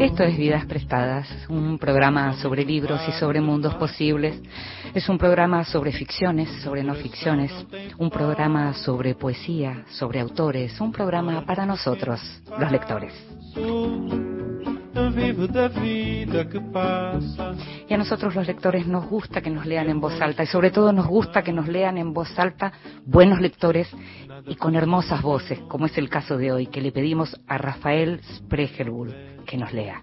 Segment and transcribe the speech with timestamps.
[0.00, 4.40] Esto es Vidas Prestadas, un programa sobre libros y sobre mundos posibles.
[4.94, 7.52] Es un programa sobre ficciones, sobre no ficciones,
[7.98, 12.20] un programa sobre poesía, sobre autores, un programa para nosotros,
[12.58, 13.12] los lectores.
[17.88, 20.70] Y a nosotros los lectores nos gusta que nos lean en voz alta y sobre
[20.70, 22.72] todo nos gusta que nos lean en voz alta
[23.04, 23.88] buenos lectores
[24.46, 28.20] y con hermosas voces, como es el caso de hoy, que le pedimos a Rafael
[28.36, 29.14] Spregelbull
[29.46, 30.02] que nos lea.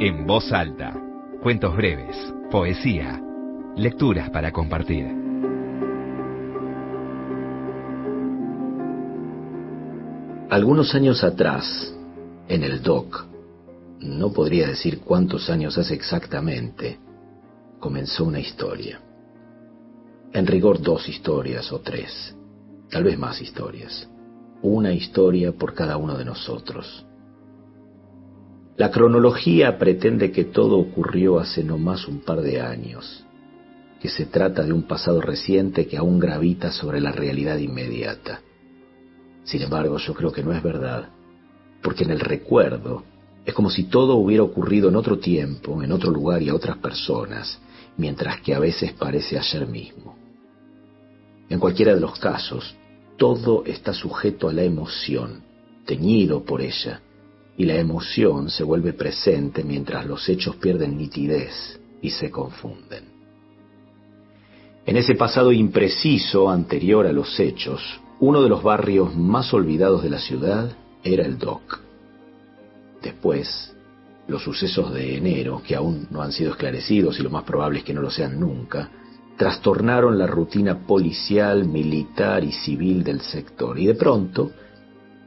[0.00, 0.94] En voz alta,
[1.42, 2.16] cuentos breves,
[2.50, 3.20] poesía,
[3.76, 5.21] lecturas para compartir.
[10.52, 11.94] Algunos años atrás,
[12.46, 13.24] en el DOC,
[14.00, 16.98] no podría decir cuántos años hace exactamente,
[17.80, 19.00] comenzó una historia.
[20.30, 22.36] En rigor dos historias o tres,
[22.90, 24.10] tal vez más historias.
[24.60, 27.06] Una historia por cada uno de nosotros.
[28.76, 33.24] La cronología pretende que todo ocurrió hace no más un par de años,
[34.02, 38.42] que se trata de un pasado reciente que aún gravita sobre la realidad inmediata.
[39.44, 41.08] Sin embargo, yo creo que no es verdad,
[41.82, 43.04] porque en el recuerdo
[43.44, 46.78] es como si todo hubiera ocurrido en otro tiempo, en otro lugar y a otras
[46.78, 47.58] personas,
[47.96, 50.16] mientras que a veces parece ayer mismo.
[51.48, 52.76] En cualquiera de los casos,
[53.16, 55.42] todo está sujeto a la emoción,
[55.84, 57.00] teñido por ella,
[57.56, 63.04] y la emoción se vuelve presente mientras los hechos pierden nitidez y se confunden.
[64.86, 67.80] En ese pasado impreciso anterior a los hechos,
[68.22, 70.70] uno de los barrios más olvidados de la ciudad
[71.02, 71.80] era el Dock.
[73.02, 73.74] Después,
[74.28, 77.84] los sucesos de enero, que aún no han sido esclarecidos y lo más probable es
[77.84, 78.88] que no lo sean nunca,
[79.36, 84.52] trastornaron la rutina policial, militar y civil del sector y de pronto,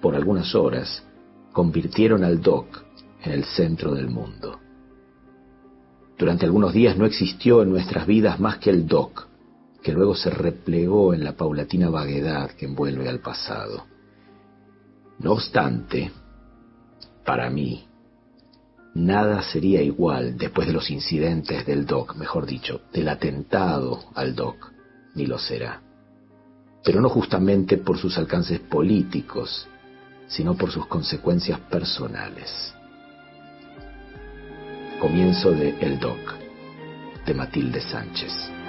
[0.02, 1.03] por algunas horas,
[1.52, 2.81] convirtieron al Dock
[3.24, 4.58] en el centro del mundo.
[6.18, 9.28] Durante algunos días no existió en nuestras vidas más que el Dock,
[9.85, 13.85] que luego se replegó en la paulatina vaguedad que envuelve al pasado.
[15.19, 16.12] No obstante,
[17.23, 17.85] para mí,
[18.95, 24.74] nada sería igual después de los incidentes del DOC, mejor dicho, del atentado al DOC,
[25.13, 25.84] ni lo será.
[26.84, 29.68] Pero no justamente por sus alcances políticos,
[30.25, 32.74] sino por sus consecuencias personales.
[35.00, 36.34] Comienzo de El DOC,
[37.28, 38.65] de Matilde Sánchez.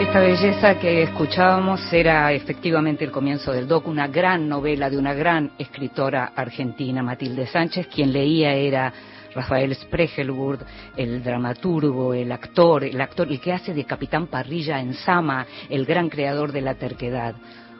[0.00, 5.14] Esta belleza que escuchábamos era efectivamente el comienzo del doc, una gran novela de una
[5.14, 7.86] gran escritora argentina, Matilde Sánchez.
[7.86, 8.92] Quien leía era
[9.34, 10.60] Rafael Spregelburg,
[10.96, 15.86] el dramaturgo, el actor, el actor, el que hace de Capitán Parrilla en Sama, el
[15.86, 17.34] gran creador de la terquedad.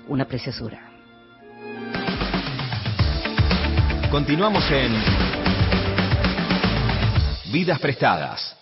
[0.07, 0.81] Una preciosura.
[4.11, 4.93] Continuamos en
[7.53, 8.54] Vidas Prestadas.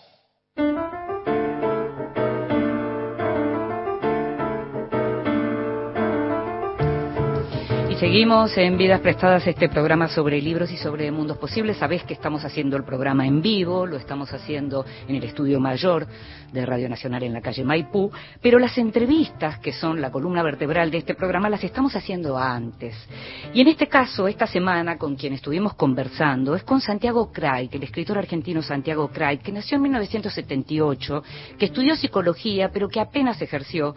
[8.03, 11.77] Seguimos en Vidas Prestadas, este programa sobre libros y sobre mundos posibles.
[11.77, 16.09] Sabés que estamos haciendo el programa en vivo, lo estamos haciendo en el estudio mayor
[16.53, 18.11] de Radio Nacional en la calle Maipú,
[18.41, 22.97] pero las entrevistas, que son la columna vertebral de este programa, las estamos haciendo antes.
[23.55, 27.85] Y en este caso, esta semana, con quien estuvimos conversando, es con Santiago Craig, el
[27.85, 31.23] escritor argentino Santiago Craig, que nació en 1978,
[31.57, 33.95] que estudió psicología, pero que apenas ejerció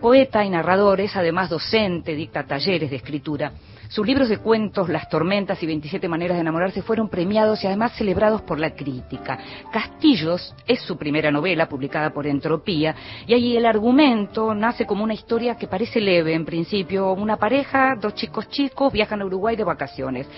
[0.00, 3.52] Poeta y narrador, es además docente, dicta talleres de escritura.
[3.88, 7.92] Sus libros de cuentos, Las tormentas y 27 maneras de enamorarse, fueron premiados y además
[7.96, 9.38] celebrados por la crítica.
[9.72, 12.94] Castillos es su primera novela, publicada por Entropía,
[13.26, 17.12] y allí el argumento nace como una historia que parece leve en principio.
[17.12, 20.28] Una pareja, dos chicos chicos, viajan a Uruguay de vacaciones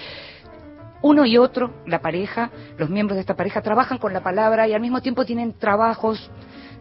[1.03, 4.73] uno y otro, la pareja, los miembros de esta pareja, trabajan con la palabra y
[4.73, 6.31] al mismo tiempo tienen trabajos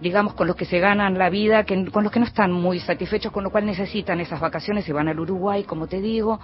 [0.01, 2.79] digamos, con los que se ganan la vida, que, con los que no están muy
[2.79, 6.39] satisfechos, con lo cual necesitan esas vacaciones, se van al Uruguay, como te digo,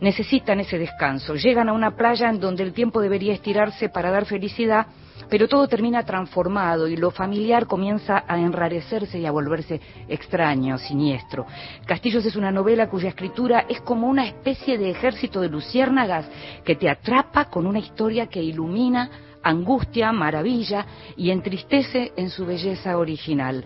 [0.00, 1.34] necesitan ese descanso.
[1.34, 4.86] Llegan a una playa en donde el tiempo debería estirarse para dar felicidad,
[5.28, 11.46] pero todo termina transformado y lo familiar comienza a enrarecerse y a volverse extraño, siniestro.
[11.86, 16.26] Castillos es una novela cuya escritura es como una especie de ejército de luciérnagas
[16.64, 19.10] que te atrapa con una historia que ilumina
[19.42, 20.86] angustia, maravilla
[21.16, 23.64] y entristece en su belleza original.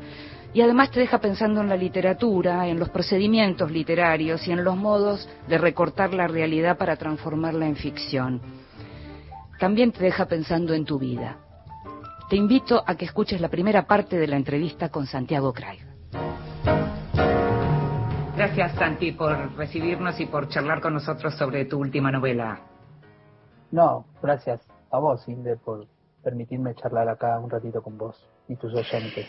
[0.54, 4.76] Y además te deja pensando en la literatura, en los procedimientos literarios y en los
[4.76, 8.40] modos de recortar la realidad para transformarla en ficción.
[9.58, 11.38] También te deja pensando en tu vida.
[12.28, 15.80] Te invito a que escuches la primera parte de la entrevista con Santiago Craig.
[18.36, 22.60] Gracias, Santi, por recibirnos y por charlar con nosotros sobre tu última novela.
[23.70, 25.86] No, gracias a vos, Inde, por
[26.22, 29.26] permitirme charlar acá un ratito con vos y tus oyentes.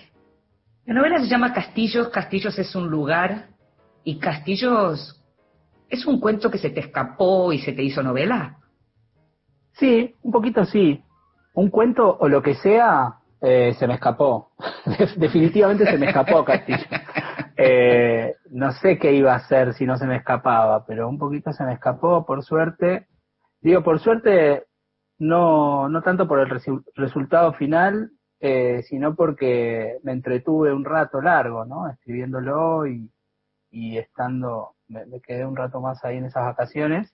[0.86, 2.10] La novela se llama Castillos.
[2.10, 3.48] Castillos es un lugar
[4.04, 5.24] y Castillos
[5.90, 8.58] es un cuento que se te escapó y se te hizo novela.
[9.72, 11.02] Sí, un poquito sí.
[11.56, 14.52] Un cuento o lo que sea eh, se me escapó.
[15.18, 16.86] Definitivamente se me escapó Castillo.
[17.56, 21.54] Eh, no sé qué iba a hacer si no se me escapaba, pero un poquito
[21.54, 23.06] se me escapó, por suerte.
[23.62, 24.66] Digo, por suerte,
[25.24, 26.50] no, no tanto por el
[26.96, 31.90] resultado final, eh, sino porque me entretuve un rato largo, ¿no?
[31.90, 33.10] Escribiéndolo y,
[33.72, 37.14] y estando, me, quedé un rato más ahí en esas vacaciones.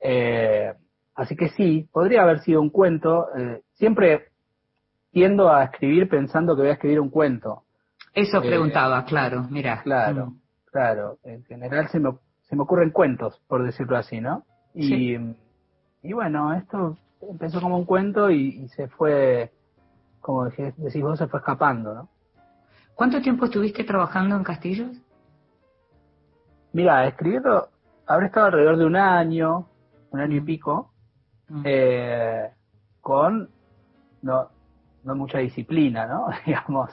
[0.00, 0.74] Eh,
[1.14, 3.28] así que sí, podría haber sido un cuento.
[3.36, 4.26] Eh, siempre
[5.10, 7.64] tiendo a escribir pensando que voy a escribir un cuento.
[8.12, 9.80] Eso preguntaba, claro, mira.
[9.82, 10.40] Claro, mm.
[10.66, 11.18] claro.
[11.24, 12.10] En general se me,
[12.42, 14.44] se me ocurren cuentos, por decirlo así, ¿no?
[14.74, 15.16] Y,
[16.02, 19.52] y bueno, esto empezó como un cuento y, se fue,
[20.20, 22.08] como decís vos, se fue escapando, ¿no?
[22.94, 24.96] ¿Cuánto tiempo estuviste trabajando en Castillos?
[26.72, 27.68] Mira, escribiendo,
[28.06, 29.68] habré estado alrededor de un año,
[30.10, 30.90] un año y pico,
[31.48, 31.62] mm.
[31.64, 32.50] eh,
[33.00, 33.48] con
[34.22, 34.48] no,
[35.04, 36.28] no mucha disciplina, ¿no?
[36.46, 36.90] Digamos,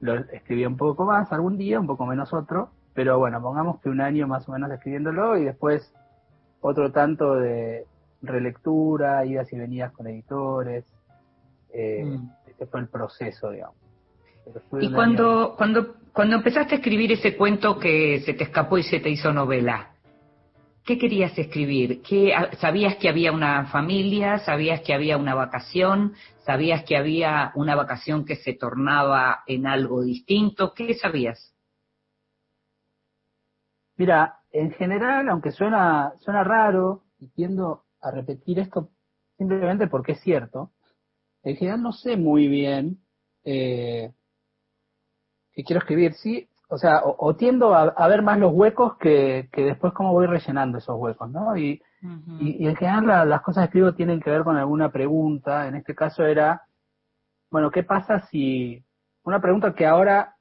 [0.00, 3.88] lo escribí un poco más algún día, un poco menos otro, pero bueno, pongamos que
[3.88, 5.94] un año más o menos escribiéndolo y después
[6.60, 7.86] otro tanto de
[8.22, 10.84] relectura, idas y venidas con editores.
[11.72, 12.30] Eh, mm.
[12.46, 13.76] Este fue el proceso, digamos.
[14.80, 19.00] Y cuando, cuando, cuando empezaste a escribir ese cuento que se te escapó y se
[19.00, 19.90] te hizo novela,
[20.84, 22.00] ¿qué querías escribir?
[22.02, 24.38] ¿Qué, ¿Sabías que había una familia?
[24.38, 26.14] ¿Sabías que había una vacación?
[26.44, 30.72] ¿Sabías que había una vacación que se tornaba en algo distinto?
[30.74, 31.52] ¿Qué sabías?
[33.96, 38.90] Mira, en general, aunque suena, suena raro, y tiendo a repetir esto
[39.36, 40.72] simplemente porque es cierto,
[41.42, 42.98] en general no sé muy bien
[43.44, 44.12] eh,
[45.52, 46.14] qué quiero escribir.
[46.14, 50.26] Sí, o sea, o, tiendo a, ver más los huecos que, que, después cómo voy
[50.26, 51.56] rellenando esos huecos, ¿no?
[51.56, 51.80] Y,
[52.40, 55.68] y, en general las cosas que escribo tienen que ver con alguna pregunta.
[55.68, 56.62] En este caso era,
[57.50, 58.84] bueno, ¿qué pasa si
[59.22, 60.36] una pregunta que ahora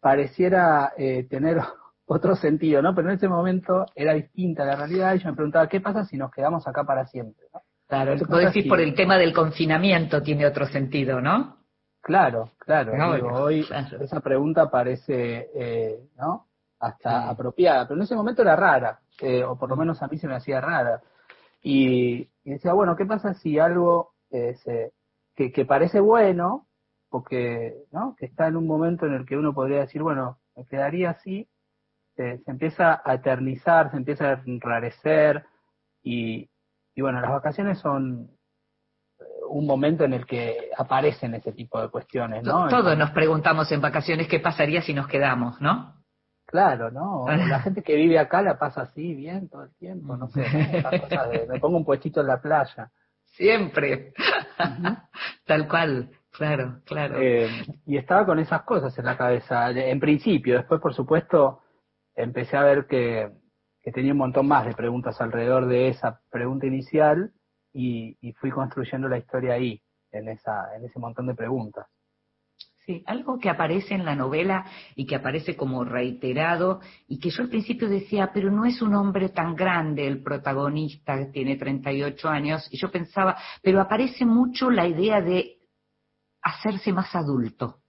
[0.00, 1.58] pareciera eh, tener
[2.06, 2.94] otro sentido, ¿no?
[2.94, 6.16] Pero en ese momento era distinta la realidad y yo me preguntaba, ¿qué pasa si
[6.16, 7.46] nos quedamos acá para siempre?
[7.52, 7.60] ¿no?
[7.86, 11.58] Claro, tú decir por el tema del confinamiento tiene otro sentido, ¿no?
[12.00, 12.92] Claro, claro.
[13.32, 13.66] hoy
[14.00, 16.46] esa pregunta parece, eh, ¿no?
[16.80, 20.18] Hasta apropiada, pero en ese momento era rara, eh, o por lo menos a mí
[20.18, 21.00] se me hacía rara.
[21.62, 24.54] Y, decía, bueno, ¿qué pasa si algo eh,
[25.34, 26.66] que, que parece bueno,
[27.08, 28.14] porque, ¿no?
[28.18, 31.48] Que está en un momento en el que uno podría decir, bueno, me quedaría así,
[32.16, 35.44] se, empieza a eternizar, se empieza a enrarecer
[36.02, 36.48] y,
[36.94, 38.30] y bueno, las vacaciones son
[39.18, 42.68] eh, un momento en el que aparecen ese tipo de cuestiones, ¿no?
[42.68, 45.94] Todos nos preguntamos en vacaciones qué pasaría si nos quedamos, ¿no?
[46.46, 47.24] Claro, ¿no?
[47.48, 50.44] La gente que vive acá la pasa así bien todo el tiempo, no sé,
[51.48, 52.90] me pongo un puestito en la playa.
[53.24, 54.12] Siempre.
[55.44, 57.16] Tal cual, claro, claro.
[57.18, 57.48] Eh,
[57.86, 60.56] y estaba con esas cosas en la cabeza, en principio.
[60.58, 61.63] Después, por supuesto,
[62.14, 63.30] empecé a ver que,
[63.92, 67.32] tenía un montón más de preguntas alrededor de esa pregunta inicial
[67.72, 71.86] y, fui construyendo la historia ahí, en, esa, en ese montón de preguntas.
[72.86, 77.42] Sí, algo que aparece en la novela y que aparece como reiterado y que yo
[77.42, 82.28] al principio decía, pero no es un hombre tan grande el protagonista, que tiene 38
[82.28, 85.60] años, y yo pensaba, pero aparece mucho la idea de
[86.42, 87.80] hacerse más adulto.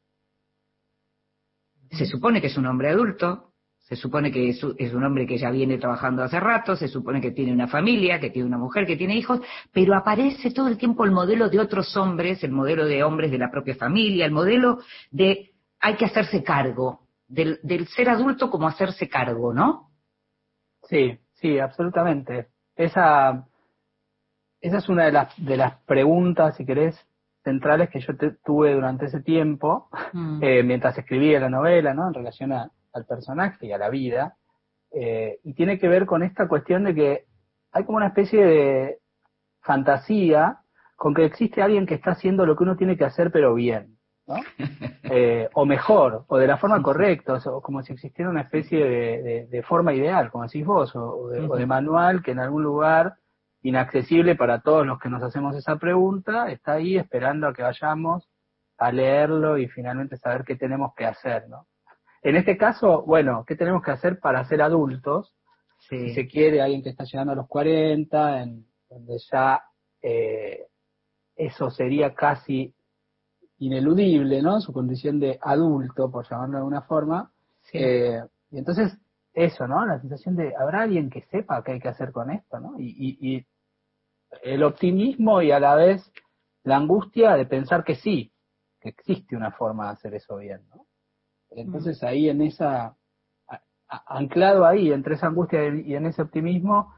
[1.91, 3.54] Se supone que es un hombre adulto,
[3.85, 7.29] se supone que es, un hombre que ya viene trabajando hace rato, se supone que
[7.29, 11.05] tiene una familia, que tiene una mujer, que tiene hijos, pero aparece todo el tiempo
[11.05, 14.79] el modelo de otros hombres, el modelo de hombres de la propia familia, el modelo
[15.11, 17.59] de hay que hacerse cargo, del,
[17.95, 19.91] ser adulto como hacerse cargo, ¿no?
[20.89, 22.47] Sí, sí, absolutamente.
[22.75, 23.47] Esa,
[24.61, 26.99] esa es una de las, de las preguntas, si querés,
[27.43, 28.13] centrales que yo
[28.43, 30.43] tuve durante ese tiempo, mm.
[30.43, 32.07] eh, mientras escribía la novela, ¿no?
[32.07, 34.37] En relación a, al personaje y a la vida,
[34.91, 37.25] eh, y tiene que ver con esta cuestión de que
[37.71, 38.99] hay como una especie de
[39.61, 40.59] fantasía
[40.95, 43.97] con que existe alguien que está haciendo lo que uno tiene que hacer pero bien,
[44.27, 44.35] ¿no?
[45.07, 49.63] Eh, o mejor, o de la forma correcta, o, como si existiera una especie de,
[49.63, 53.13] forma ideal, como decís vos, o, de, manual que en algún lugar
[53.61, 58.27] inaccesible para todos los que nos hacemos esa pregunta, está ahí esperando a que vayamos
[58.79, 61.67] a leerlo y finalmente saber qué tenemos que hacer, ¿no?
[62.25, 65.35] En este caso, bueno, ¿qué tenemos que hacer para ser adultos?
[65.77, 69.61] Si se quiere, alguien que está llegando a los 40, en donde ya
[70.01, 70.65] eh,
[71.35, 72.73] eso sería casi
[73.59, 74.59] ineludible, ¿no?
[74.59, 77.31] Su condición de adulto, por llamarlo de alguna forma.
[77.73, 78.97] Eh, y entonces,
[79.31, 79.85] eso, ¿no?
[79.85, 82.73] La sensación de, ¿habrá alguien que sepa qué hay que hacer con esto, ¿no?
[82.79, 83.45] Y, y,
[84.41, 86.11] el optimismo y a la vez
[86.63, 88.33] la angustia de pensar que sí,
[88.81, 90.87] que existe una forma de hacer eso bien, ¿no?
[91.55, 92.95] Entonces ahí en esa,
[93.87, 96.93] anclado ahí, entre esa angustia y en ese optimismo,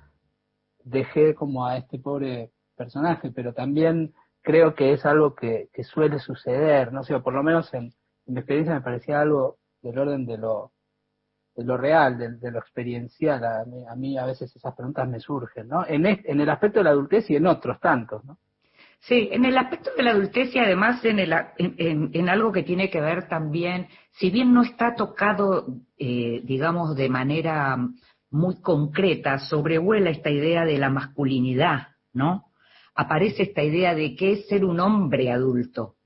[0.83, 6.93] dejé como a este pobre personaje, pero también creo que es algo que, suele suceder,
[6.93, 7.93] no sé, o por lo menos en,
[8.25, 10.71] mi experiencia me parecía algo del orden de lo,
[11.55, 13.43] de lo real, de, lo experiencial.
[13.43, 15.85] A mí, a veces esas preguntas me surgen, ¿no?
[15.85, 18.37] En, en el aspecto de la adultez y en otros tantos, ¿no?
[19.01, 22.63] Sí, en el aspecto de la adultez y además en, el, en, en, algo que
[22.63, 27.77] tiene que ver también, si bien no está tocado, eh, digamos, de manera
[28.29, 32.45] muy concreta, sobrevuela esta idea de la masculinidad, ¿no?
[32.95, 35.96] Aparece esta idea de qué es ser un hombre adulto.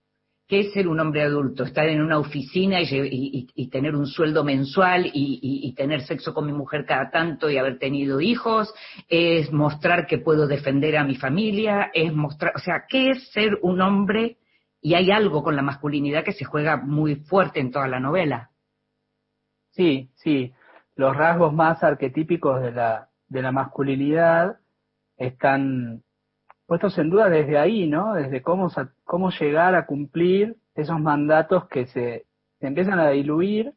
[0.51, 1.63] ¿Qué es ser un hombre adulto?
[1.63, 6.85] Estar en una oficina y, tener un sueldo mensual y, tener sexo con mi mujer
[6.85, 8.73] cada tanto y haber tenido hijos,
[9.07, 13.59] es mostrar que puedo defender a mi familia, es mostrar, o sea, ¿qué es ser
[13.61, 14.39] un hombre?
[14.81, 18.49] Y hay algo con la masculinidad que se juega muy fuerte en toda la novela.
[19.69, 20.51] Sí, sí
[20.97, 24.57] los rasgos más arquetípicos de la, de la masculinidad
[25.15, 26.03] están
[26.71, 28.13] puestos en duda desde ahí, ¿no?
[28.13, 28.71] Desde cómo,
[29.03, 32.27] cómo llegar a cumplir esos mandatos que se,
[32.61, 33.73] empiezan a diluir,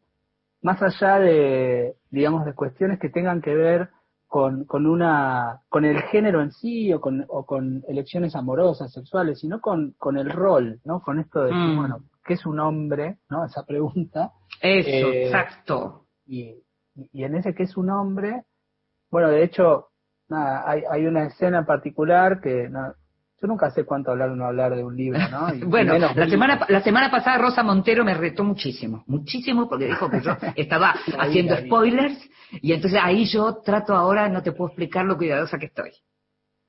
[0.62, 3.88] más allá de, digamos, de cuestiones que tengan que ver
[4.28, 9.40] con, con una, con el género en sí o con, o con elecciones amorosas, sexuales,
[9.40, 11.02] sino con, con el rol, ¿no?
[11.02, 11.76] Con esto de, mm.
[11.76, 13.18] bueno, ¿qué es un hombre?
[13.28, 13.44] ¿No?
[13.44, 14.30] Esa pregunta.
[14.60, 16.06] Eso, eh, exacto.
[16.28, 16.62] Y,
[16.94, 18.44] y en ese que es un hombre,
[19.10, 19.88] bueno, de hecho,
[20.28, 22.68] nada, hay, hay una escena en particular que
[23.44, 25.48] yo nunca sé cuánto hablar o no hablar de un libro, ¿no?
[25.68, 30.22] bueno, la semana, la semana pasada Rosa Montero me retó muchísimo, muchísimo porque dijo que
[30.22, 32.18] yo estaba haciendo spoilers
[32.62, 35.90] y entonces ahí yo trato ahora, no te puedo explicar lo cuidadosa que estoy.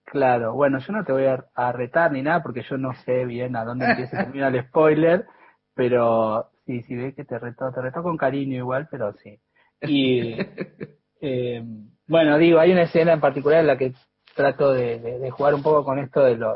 [0.05, 3.55] Claro, bueno, yo no te voy a, retar ni nada porque yo no sé bien
[3.55, 5.25] a dónde empieza y termina el spoiler,
[5.73, 9.39] pero sí, sí ve que te reto, te reto con cariño igual, pero sí.
[9.81, 10.35] Y
[11.21, 11.63] eh,
[12.07, 13.93] bueno, digo, hay una escena en particular en la que
[14.35, 16.55] trato de, jugar un poco con esto de lo,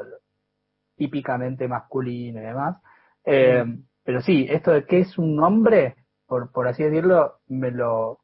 [0.95, 2.77] típicamente masculino y demás.
[3.25, 3.63] Eh,
[4.03, 5.95] pero sí, esto de qué es un hombre,
[6.27, 8.19] por, por así decirlo, me lo,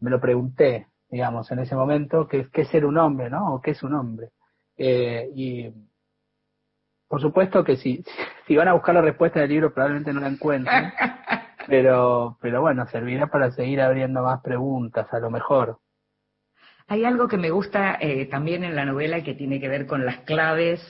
[0.00, 3.54] me lo pregunté, digamos, en ese momento, qué, qué es ser un hombre, ¿no?
[3.54, 4.30] O qué es un hombre.
[4.76, 5.72] Eh, y
[7.08, 8.04] por supuesto que si,
[8.46, 10.92] si van a buscar la respuesta del libro probablemente no la encuentren.
[11.66, 15.78] pero, pero bueno, servirá para seguir abriendo más preguntas, a lo mejor.
[16.88, 20.04] Hay algo que me gusta eh, también en la novela que tiene que ver con
[20.04, 20.80] las claves,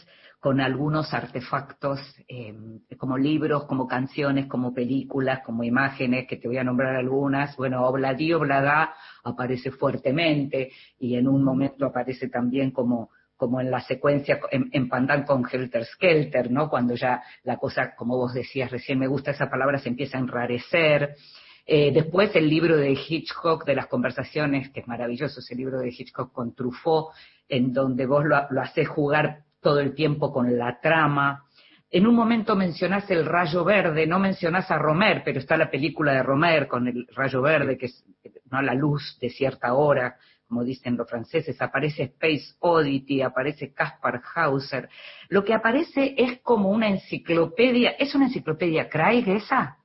[0.41, 2.53] con algunos artefactos, eh,
[2.99, 7.57] como libros, como canciones, como películas, como imágenes, que te voy a nombrar algunas.
[7.57, 13.11] Bueno, Obladí Oblada aparece fuertemente y en un momento aparece también como
[13.43, 16.71] como en la secuencia en, en Pandan con Helter Skelter, ¿no?
[16.71, 20.21] Cuando ya la cosa, como vos decías recién, me gusta esa palabra, se empieza a
[20.21, 21.17] enrarecer.
[21.65, 25.89] Eh, después el libro de Hitchcock, de las conversaciones, que es maravilloso, ese libro de
[25.89, 27.13] Hitchcock con Truffaut,
[27.49, 31.45] en donde vos lo, lo haces jugar todo el tiempo con la trama.
[31.91, 36.13] En un momento mencionás el rayo verde, no mencionás a Romer, pero está la película
[36.13, 38.05] de Romer con el rayo verde, que es
[38.51, 38.61] ¿no?
[38.63, 40.17] la luz de cierta hora,
[40.49, 44.89] como dicen los franceses, aparece Space Oddity, aparece Caspar Hauser.
[45.29, 49.79] Lo que aparece es como una enciclopedia, ¿es una enciclopedia Craig esa?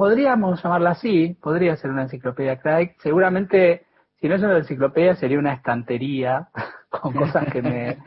[0.00, 2.94] Podríamos llamarla así, podría ser una enciclopedia Craig.
[3.02, 3.84] Seguramente,
[4.18, 6.48] si no es una enciclopedia, sería una estantería
[6.88, 7.98] con cosas que me,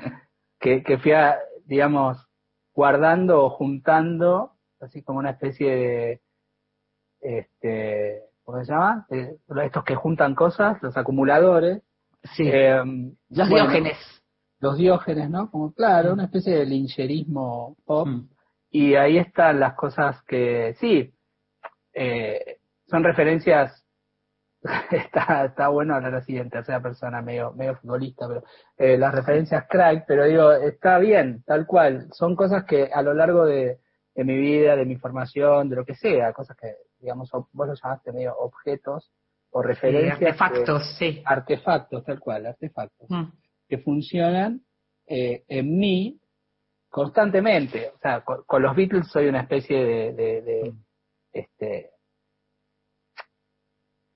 [0.60, 1.12] que, que fui,
[1.66, 2.18] digamos,
[2.74, 6.22] guardando o juntando, así como una especie de,
[7.22, 9.06] este, ¿cómo se llama?
[9.12, 11.84] Eh, estos que juntan cosas, los acumuladores.
[12.24, 12.50] Sí.
[12.52, 12.82] Eh,
[13.30, 14.00] los diógenes.
[14.60, 15.52] Los diógenes, ¿no?
[15.52, 16.14] Como, claro, mm.
[16.14, 18.08] una especie de lincherismo pop.
[18.08, 18.30] Mm.
[18.72, 21.13] Y ahí están las cosas que, sí,
[21.94, 22.58] eh,
[22.88, 23.80] son referencias.
[24.92, 28.44] está, está bueno hablar así en tercera persona, medio, medio futbolista, pero
[28.78, 32.08] eh, las referencias crack, pero digo, está bien, tal cual.
[32.14, 33.80] Son cosas que a lo largo de,
[34.16, 37.76] de mi vida, de mi formación, de lo que sea, cosas que digamos, vos lo
[37.76, 39.12] llamaste medio objetos
[39.52, 40.14] o referencias.
[40.14, 41.22] artefactos, sí.
[41.26, 43.26] Artefactos, tal cual, artefactos, mm.
[43.68, 44.62] que funcionan
[45.06, 46.20] eh, en mí
[46.90, 47.92] constantemente.
[47.96, 50.84] O sea, con, los Beatles soy una especie de, de, mm.
[51.34, 51.90] Este,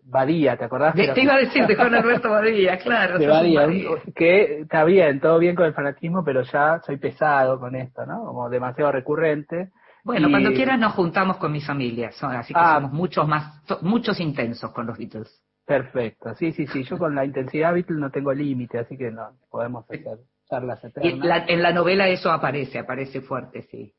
[0.10, 0.96] Badía, ¿te acordás?
[0.96, 3.20] te iba a decir de Juan Alberto Badía, claro.
[3.20, 3.68] De Badía,
[4.16, 8.24] que está bien, todo bien con el fanatismo, pero ya soy pesado con esto, ¿no?
[8.26, 9.72] Como demasiado recurrente.
[10.06, 12.76] Bueno, cuando quieras nos juntamos con mi familia, así que ah.
[12.76, 15.44] somos muchos más, muchos intensos con los Beatles.
[15.66, 19.32] Perfecto, sí, sí, sí, yo con la intensidad Beatles no tengo límite, así que no,
[19.50, 20.06] podemos hacer
[20.50, 21.46] charlas eternas.
[21.48, 23.94] Y en la novela eso aparece, aparece fuerte, sí.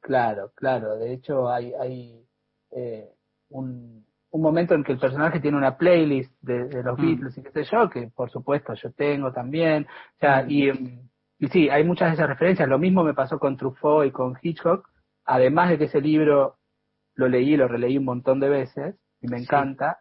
[0.00, 2.24] Claro, claro, de hecho hay, hay
[2.72, 3.08] eh,
[3.50, 7.02] un, un momento en que el personaje tiene una playlist de, los mm.
[7.02, 10.50] Beatles y qué sé yo, que por supuesto yo tengo también, o sea, mm.
[10.50, 10.68] y,
[11.38, 14.36] y sí, hay muchas de esas referencias, lo mismo me pasó con Truffaut y con
[14.40, 14.88] Hitchcock,
[15.24, 16.56] además de que ese libro
[17.14, 19.98] lo leí y lo releí un montón de veces, y me encanta,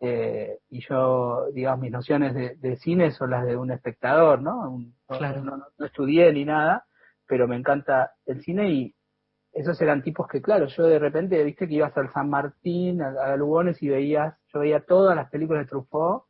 [0.00, 4.78] eh, y yo, digamos, mis nociones de, cine son las de un espectador, ¿no?
[5.06, 5.42] claro.
[5.42, 6.84] no, no, estudié ni nada,
[7.26, 8.94] pero me encanta el cine y
[9.52, 13.36] esos eran tipos que, claro, yo de repente, viste que ibas al San Martín, a,
[13.36, 16.24] Lugones y veías, yo veía todas las películas de Truffaut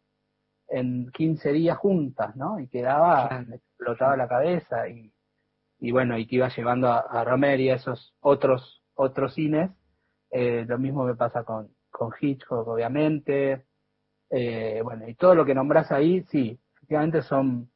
[0.69, 2.61] en 15 días juntas, ¿no?
[2.61, 5.13] Y quedaba, me explotaba la cabeza y,
[5.81, 9.71] y bueno, y que iba llevando a, a Romer y a esos otros, otros cines.
[10.31, 13.65] Eh, lo mismo me pasa con, con Hitchcock, obviamente.
[14.31, 17.71] Eh, bueno, y todo lo que nombras ahí, sí, efectivamente son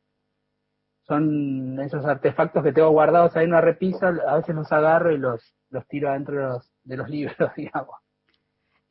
[1.07, 5.19] son esos artefactos que tengo guardados ahí en una repisa, a veces los agarro y
[5.19, 7.97] los, los tiro adentro de los, de los libros, digamos.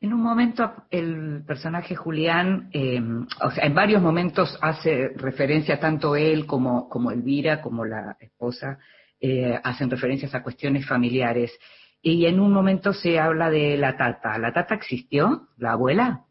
[0.00, 6.16] En un momento el personaje Julián, em, o sea, en varios momentos hace referencia tanto
[6.16, 8.78] él como, como Elvira, como la esposa,
[9.20, 11.56] eh, hacen referencias a cuestiones familiares.
[12.02, 14.36] Y en un momento se habla de la tata.
[14.38, 15.50] ¿La tata existió?
[15.56, 16.24] ¿La abuela?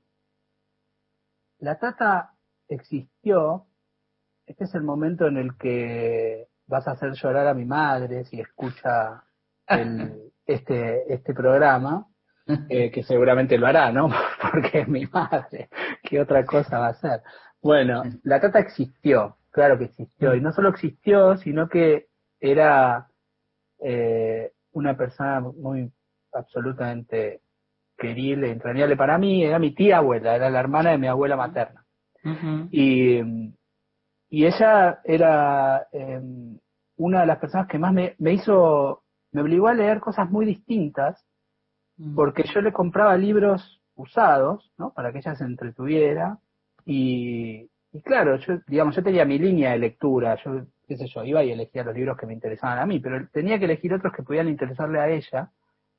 [1.60, 2.34] La tata
[2.68, 3.68] existió,
[4.46, 8.40] este es el momento en el que vas a hacer llorar a mi madre si
[8.40, 9.24] escucha
[10.46, 12.08] este, este programa,
[12.70, 14.10] eh, que seguramente lo hará, ¿no?
[14.52, 15.70] Porque es mi madre,
[16.04, 17.22] ¿qué otra cosa va a hacer?
[17.62, 22.08] Bueno, la tata existió, claro que existió, y no solo existió, sino que
[22.40, 23.08] era
[23.80, 25.92] eh, una persona muy
[26.34, 27.42] absolutamente
[27.98, 31.86] querible, entrañable para mí, era mi tía abuela, era la hermana de mi abuela materna.
[32.72, 33.20] Y
[34.32, 36.58] y ella era em,
[36.96, 41.28] una de las personas que más me, hizo, me obligó a leer cosas muy distintas,
[41.98, 42.16] mm.
[42.16, 44.94] porque yo le compraba libros usados, ¿no?
[44.94, 46.40] Para que ella se entretuviera.
[46.86, 51.26] Y, y claro, yo, digamos, yo tenía mi línea de lectura, yo, qué sé yo,
[51.26, 54.14] iba y elegía los libros que me interesaban a mí, pero tenía que elegir otros
[54.14, 55.52] que pudieran interesarle a ella.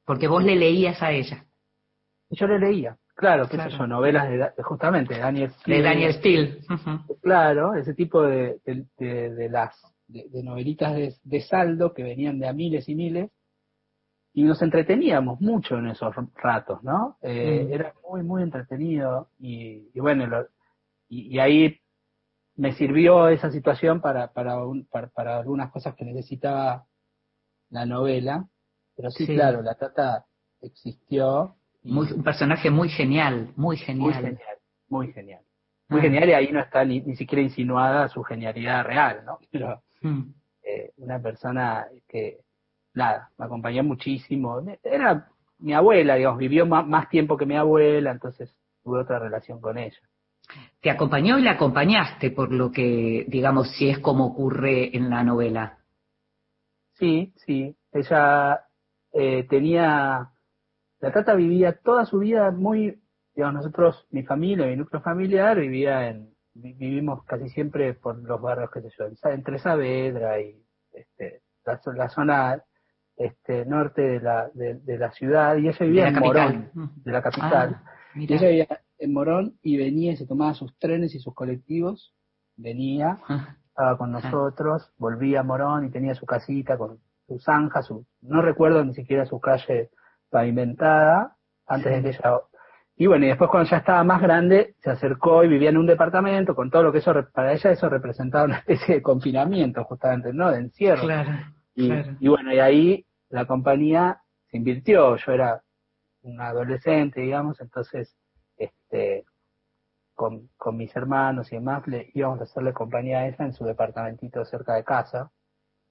[0.07, 1.45] Porque vos le leías a ella.
[2.31, 2.97] Y yo le leía.
[3.15, 5.77] Claro, qué sé yo, novelas de, justamente de Daniel Steele.
[5.77, 6.59] De Daniel Steele.
[7.21, 12.89] Claro, ese tipo de, de, las de, novelitas de, saldo que venían de a miles
[12.89, 13.31] y miles
[14.35, 17.19] y nos entreteníamos mucho en esos ratos, ¿no?
[17.21, 17.73] Eh, mm.
[17.73, 20.47] Era muy, muy entretenido y, bueno,
[21.09, 21.79] y, ahí
[22.57, 24.57] me sirvió esa situación para, para,
[25.15, 26.87] para, algunas cosas que necesitaba
[27.69, 28.49] la novela,
[28.97, 30.27] pero sí, claro, la trata
[30.63, 34.05] existió un personaje muy genial, muy genial.
[34.05, 35.41] Muy genial, muy genial.
[35.89, 36.03] Muy ah.
[36.03, 39.39] genial y ahí no está ni, siquiera insinuada su genialidad real, ¿no?
[39.51, 40.23] Pero hmm.
[40.63, 42.39] eh, una persona que,
[42.95, 44.63] nada, me acompañó muchísimo.
[44.83, 49.79] Era mi abuela, digamos, vivió más, tiempo que mi abuela, entonces tuve otra relación con
[49.79, 49.99] ella.
[50.81, 55.23] Te acompañó y la acompañaste, por lo que, digamos, si es como ocurre en la
[55.23, 55.79] novela.
[56.95, 57.75] Sí, sí.
[57.93, 58.61] Ella
[59.13, 60.32] eh, tenía
[61.03, 63.03] la Tata vivía toda su vida muy,
[63.35, 68.71] digamos, nosotros, mi familia, mi núcleo familiar, vivía en, vivimos casi siempre por los barrios,
[68.71, 72.63] qué sé yo, entre Saavedra y este, la, zona
[73.17, 77.83] este, norte de la, de, la ciudad, y ella vivía en Morón, de la capital.
[77.85, 81.35] Ah, y ella vivía en Morón y venía y se tomaba sus trenes y sus
[81.35, 82.15] colectivos,
[82.55, 83.57] venía, ah.
[83.67, 84.21] estaba con ah.
[84.21, 88.95] nosotros, volvía a Morón y tenía su casita con su zanja, su, no recuerdo ni
[88.95, 89.91] siquiera su calle
[90.33, 92.41] pavimentada antes de que ella...
[92.97, 95.87] Y bueno, y después cuando ya estaba más grande, se acercó y vivía en un
[95.87, 100.33] departamento con todo lo que eso, para ella eso representaba una especie de confinamiento justamente,
[100.33, 100.51] ¿no?
[100.51, 101.03] De encierro.
[101.03, 101.31] Claro,
[101.75, 101.91] y,
[102.21, 105.63] y bueno, y ahí la compañía se invirtió, yo era
[106.23, 108.15] un adolescente, digamos, entonces,
[108.57, 109.25] este,
[110.15, 113.65] con, con mis hermanos y demás, le íbamos a hacerle compañía a ella en su
[113.65, 115.31] departamentito cerca de casa.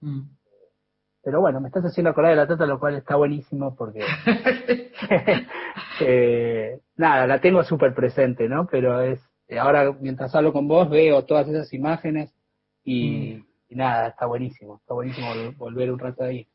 [0.02, 0.22] Mm.
[1.24, 4.00] Pero bueno, me estás haciendo acordar de la tata, lo cual está buenísimo porque,
[6.00, 8.68] eh, nada, la tengo súper presente, ¿no?
[8.68, 9.20] Pero es,
[9.60, 12.34] ahora mientras hablo con vos veo todas esas imágenes
[12.84, 13.78] y, mm.
[13.78, 16.48] nada, está buenísimo, está buenísimo volver un rato ahí.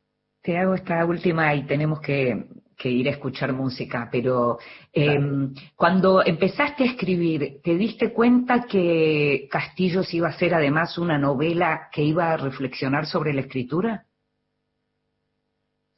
[0.42, 4.58] Te hago esta última y tenemos que, que ir a escuchar música, pero
[4.92, 11.18] em, cuando empezaste a escribir, ¿te diste cuenta que Castillos iba a ser además una
[11.18, 14.06] novela que iba a reflexionar sobre la escritura?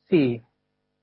[0.09, 0.43] Sí,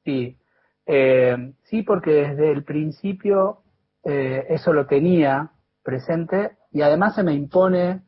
[0.03, 0.37] sí.
[0.85, 3.63] Eh, sí, porque desde el principio
[4.03, 5.51] eh, eso lo tenía
[5.83, 8.01] presente y además se me impone,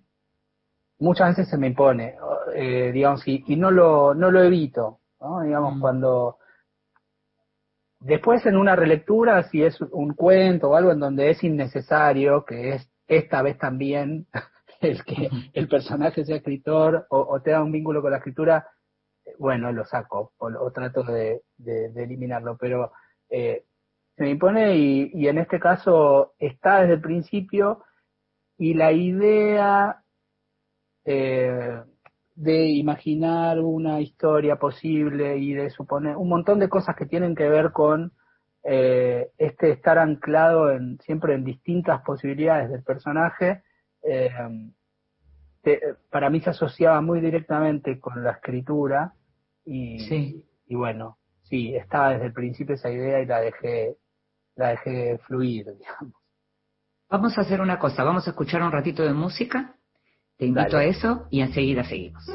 [1.00, 2.16] muchas veces se me impone,
[2.54, 5.42] eh, digamos, y, y, no lo, no lo evito, ¿no?
[5.42, 5.82] Digamos, mm.
[5.82, 6.38] cuando
[8.00, 12.74] después en una relectura, si es un cuento o algo en donde es innecesario, que
[12.74, 14.28] es esta vez también
[14.82, 18.68] el que el personaje sea escritor o, o tenga un vínculo con la escritura,
[19.38, 21.42] bueno, lo saco o, trato de,
[21.96, 22.92] eliminarlo, pero
[23.30, 23.66] eh,
[24.16, 27.84] se me impone y, en este caso está desde el principio
[28.58, 30.04] y la idea
[31.06, 31.82] eh,
[32.36, 37.50] de imaginar una historia posible y de suponer un montón de cosas que tienen que
[37.50, 38.12] ver con
[38.64, 43.64] eh, este estar anclado en, siempre en distintas posibilidades del personaje,
[46.10, 49.17] para mí se asociaba muy directamente con la escritura
[49.68, 53.98] y, y bueno, sí, estaba desde el principio esa idea y la dejé,
[54.56, 56.14] la dejé fluir, digamos.
[57.10, 59.76] Vamos a hacer una cosa, vamos a escuchar un ratito de música,
[60.38, 62.26] te invito a eso y enseguida seguimos.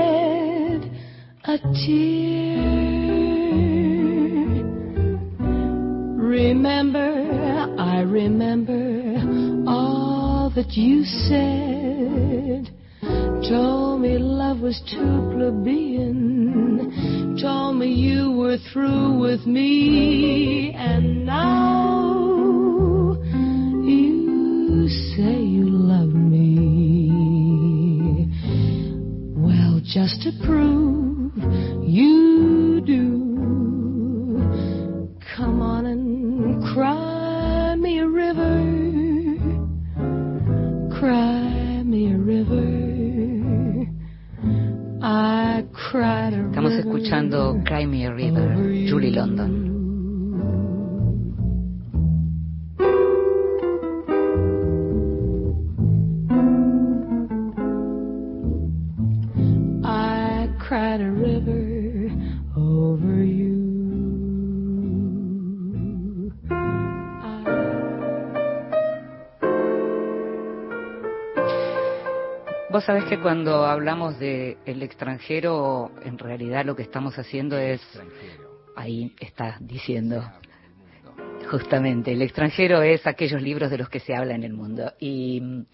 [0.00, 0.90] shed
[1.44, 2.70] a tear.
[6.16, 7.10] Remember,
[7.78, 12.70] I remember all that you said.
[13.48, 16.90] Told me love was too plebeian.
[17.42, 20.74] Told me you were through with me.
[20.76, 23.16] And now
[23.82, 25.69] you say you
[29.92, 31.32] just to prove
[31.82, 34.40] you do.
[35.36, 38.62] Come on and cry me a river,
[41.00, 43.88] cry me a river.
[45.02, 46.50] I cried a river.
[46.50, 48.54] Estamos escuchando Cry Me a River,
[48.86, 49.59] Julie London.
[72.90, 77.80] Sabés que cuando hablamos de el extranjero, en realidad lo que estamos haciendo es,
[78.74, 80.28] ahí está diciendo,
[81.48, 84.92] justamente, el extranjero es aquellos libros de los que se habla en el mundo.
[84.98, 85.66] Y mm,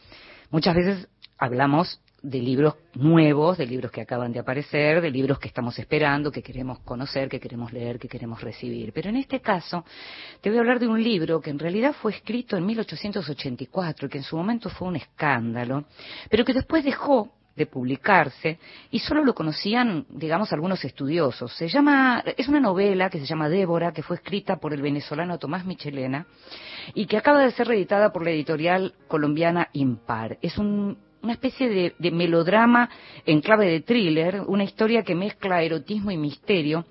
[0.50, 5.46] muchas veces hablamos de libros nuevos, de libros que acaban de aparecer, de libros que
[5.46, 8.92] estamos esperando, que queremos conocer, que queremos leer, que queremos recibir.
[8.92, 9.84] Pero en este caso
[10.40, 14.18] te voy a hablar de un libro que en realidad fue escrito en 1884, que
[14.18, 15.84] en su momento fue un escándalo,
[16.28, 18.58] pero que después dejó de publicarse
[18.90, 21.54] y solo lo conocían, digamos, algunos estudiosos.
[21.54, 25.38] Se llama, es una novela que se llama Débora, que fue escrita por el venezolano
[25.38, 26.26] Tomás Michelena
[26.92, 30.38] y que acaba de ser reeditada por la editorial colombiana Impar.
[30.42, 32.88] Es un una especie de, melodrama
[33.24, 36.86] en clave de thriller, una historia que mezcla erotismo y misterio.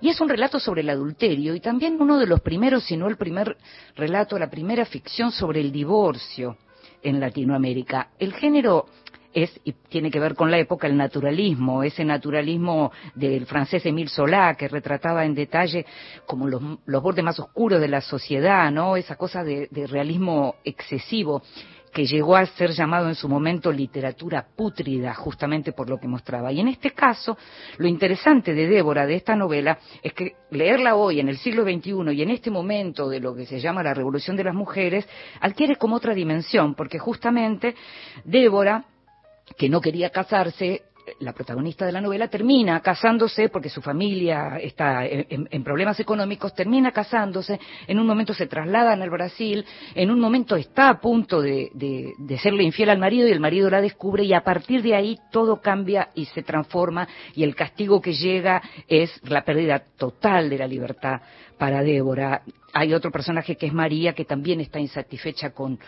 [0.00, 3.08] Y es un relato sobre el adulterio y también uno de los primeros, si no
[3.08, 3.56] el primer
[3.94, 6.56] relato, la primera ficción sobre el divorcio
[7.02, 8.10] en Latinoamérica.
[8.18, 8.86] El género
[9.34, 14.10] es, y tiene que ver con la época, el naturalismo, ese naturalismo del francés Émile
[14.10, 15.86] Zola, que retrataba en detalle
[16.26, 16.62] como los,
[17.02, 18.96] bordes más oscuros de la sociedad, ¿no?
[18.96, 21.42] Esa cosa de realismo excesivo
[21.92, 26.50] que llegó a ser llamado en su momento literatura pútrida, justamente por lo que mostraba.
[26.50, 27.36] Y en este caso,
[27.76, 32.12] lo interesante de Débora, de esta novela, es que leerla hoy, en el siglo XXI
[32.12, 35.06] y en este momento de lo que se llama la revolución de las mujeres,
[35.40, 37.74] adquiere como otra dimensión, porque justamente
[38.24, 38.84] Débora
[39.56, 40.82] que no quería casarse,
[41.20, 46.92] la protagonista de la novela termina casándose porque su familia está en, problemas económicos, termina
[46.92, 51.70] casándose, en un momento se trasladan al Brasil, en un momento está a punto de,
[51.74, 55.18] de, serle infiel al marido y el marido la descubre y a partir de ahí
[55.30, 60.58] todo cambia y se transforma y el castigo que llega es la pérdida total de
[60.58, 61.20] la libertad
[61.58, 65.78] para Débora hay otro personaje que es María, que también está insatisfecha con,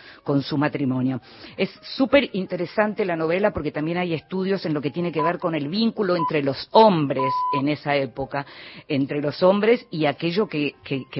[0.41, 1.21] su matrimonio.
[1.57, 5.39] Es súper interesante la novela porque también hay estudios en lo que tiene que ver
[5.39, 8.45] con el vínculo entre los hombres en esa época,
[8.87, 10.75] entre los hombres y aquello que,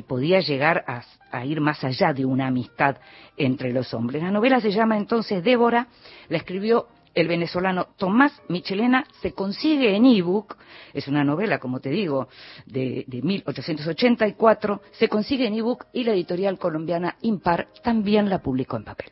[0.07, 2.97] podía llegar a, a ir más allá de una amistad
[3.37, 4.21] entre los hombres.
[4.21, 5.87] La novela se llama entonces Débora,
[6.29, 10.57] la escribió el venezolano Tomás Michelena se consigue en ebook,
[10.93, 12.27] es una novela, como te digo,
[12.65, 18.83] de, 1884, se consigue en ebook y la editorial colombiana Impar también la publicó en
[18.83, 19.11] papel.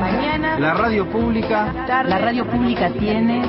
[0.00, 3.42] Mañana la radio pública la radio pública tiene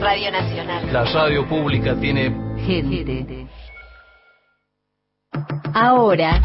[0.00, 0.92] Radio Nacional.
[0.92, 3.41] La radio pública tiene gente.
[5.74, 6.38] Ahora,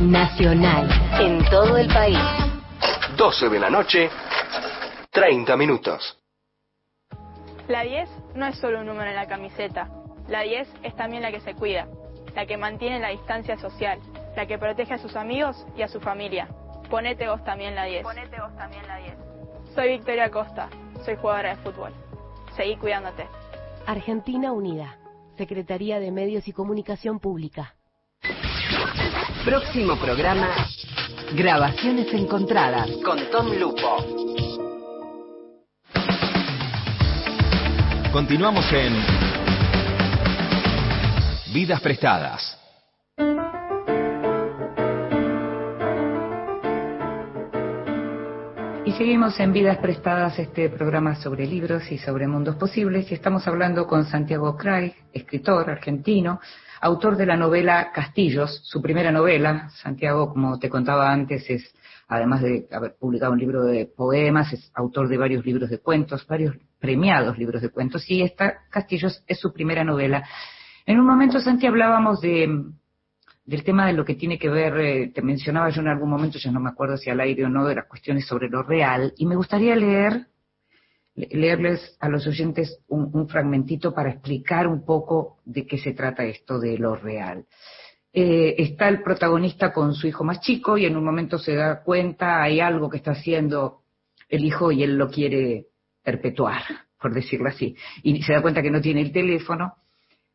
[0.00, 0.88] Nacional,
[1.20, 2.18] en todo el país.
[3.16, 4.08] 12 de la noche,
[5.10, 6.18] 30 minutos.
[7.68, 9.90] La 10 no es solo un número en la camiseta.
[10.28, 11.88] La 10 es también la que se cuida,
[12.34, 14.00] la que mantiene la distancia social,
[14.34, 16.48] la que protege a sus amigos y a su familia.
[16.88, 18.02] Ponete vos también la 10.
[18.02, 19.14] Ponete vos también la 10.
[19.74, 20.70] Soy Victoria Costa,
[21.04, 21.92] soy jugadora de fútbol.
[22.56, 23.26] Seguí cuidándote.
[23.86, 24.96] Argentina Unida,
[25.36, 27.74] Secretaría de Medios y Comunicación Pública.
[29.44, 30.48] Próximo programa,
[31.34, 33.96] Grabaciones Encontradas con Tom Lupo.
[38.12, 38.92] Continuamos en
[41.54, 42.58] Vidas Prestadas.
[48.84, 53.48] Y seguimos en Vidas Prestadas, este programa sobre libros y sobre mundos posibles, y estamos
[53.48, 56.40] hablando con Santiago Craig, escritor argentino,
[56.80, 59.68] autor de la novela Castillos, su primera novela.
[59.70, 61.74] Santiago, como te contaba antes, es,
[62.08, 66.26] además de haber publicado un libro de poemas, es autor de varios libros de cuentos,
[66.26, 70.24] varios premiados libros de cuentos, y esta Castillos es su primera novela.
[70.86, 72.48] En un momento, Santi, hablábamos de,
[73.44, 76.38] del tema de lo que tiene que ver, eh, te mencionaba yo en algún momento,
[76.38, 79.12] ya no me acuerdo si al aire o no, de las cuestiones sobre lo real,
[79.18, 80.29] y me gustaría leer
[81.14, 86.58] leerles a los oyentes un, fragmentito para explicar un poco de qué se trata esto
[86.58, 87.44] de lo real.
[88.12, 91.82] Eh, está el protagonista con su hijo más chico y en un momento se da
[91.82, 93.82] cuenta, hay algo que está haciendo
[94.28, 95.66] el hijo y él lo quiere
[96.02, 96.62] perpetuar,
[97.00, 99.74] por decirlo así, y se da cuenta que no tiene el teléfono.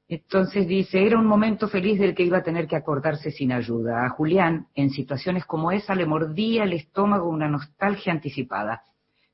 [0.08, 4.06] Entonces dice, era un momento feliz del que iba a tener que acordarse sin ayuda.
[4.06, 8.84] A Julián, en situaciones como esa, le mordía el estómago una nostalgia anticipada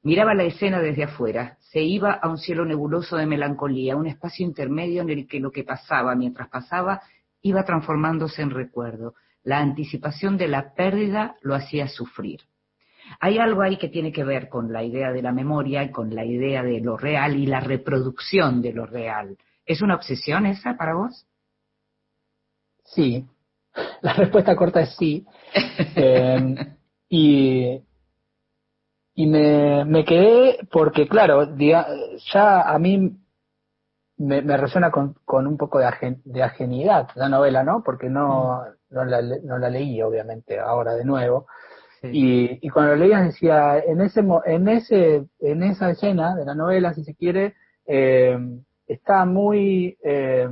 [0.04, 4.46] Miraba la escena desde afuera, se iba a un cielo nebuloso de melancolía, un espacio
[4.46, 7.02] intermedio en el que lo que pasaba mientras pasaba
[7.44, 9.14] iba transformándose en recuerdo.
[9.44, 12.42] La anticipación de la pérdida lo hacía sufrir.
[13.20, 16.14] Hay algo ahí que tiene que ver con la idea de la memoria y con
[16.16, 19.38] la idea de lo real y la reproducción de lo real.
[19.66, 21.28] ¿Es una obsesión esa para vos?
[22.86, 23.26] Sí,
[24.02, 25.26] la respuesta corta es sí.
[25.94, 26.56] Eh,
[27.10, 27.82] y
[29.14, 33.18] y me, me quedé porque, claro, ya a mí
[34.18, 37.84] me, me resuena con, con, un poco de, de ajenidad la novela, ¿no?
[37.84, 38.94] Porque no, mm.
[38.96, 41.48] no, la, no la leí, obviamente, ahora de nuevo.
[42.04, 46.56] Y, y cuando lo leías decía, en ese, en ese, en esa escena de la
[46.56, 47.54] novela, si se quiere,
[47.86, 48.38] eh,
[48.88, 50.50] está muy eh,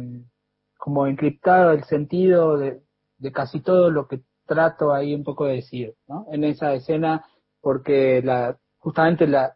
[0.78, 2.82] como encriptado el sentido de,
[3.18, 6.28] de casi todo lo que trato ahí un poco de decir, ¿no?
[6.32, 7.26] En esa escena
[7.62, 9.56] porque la, justamente la,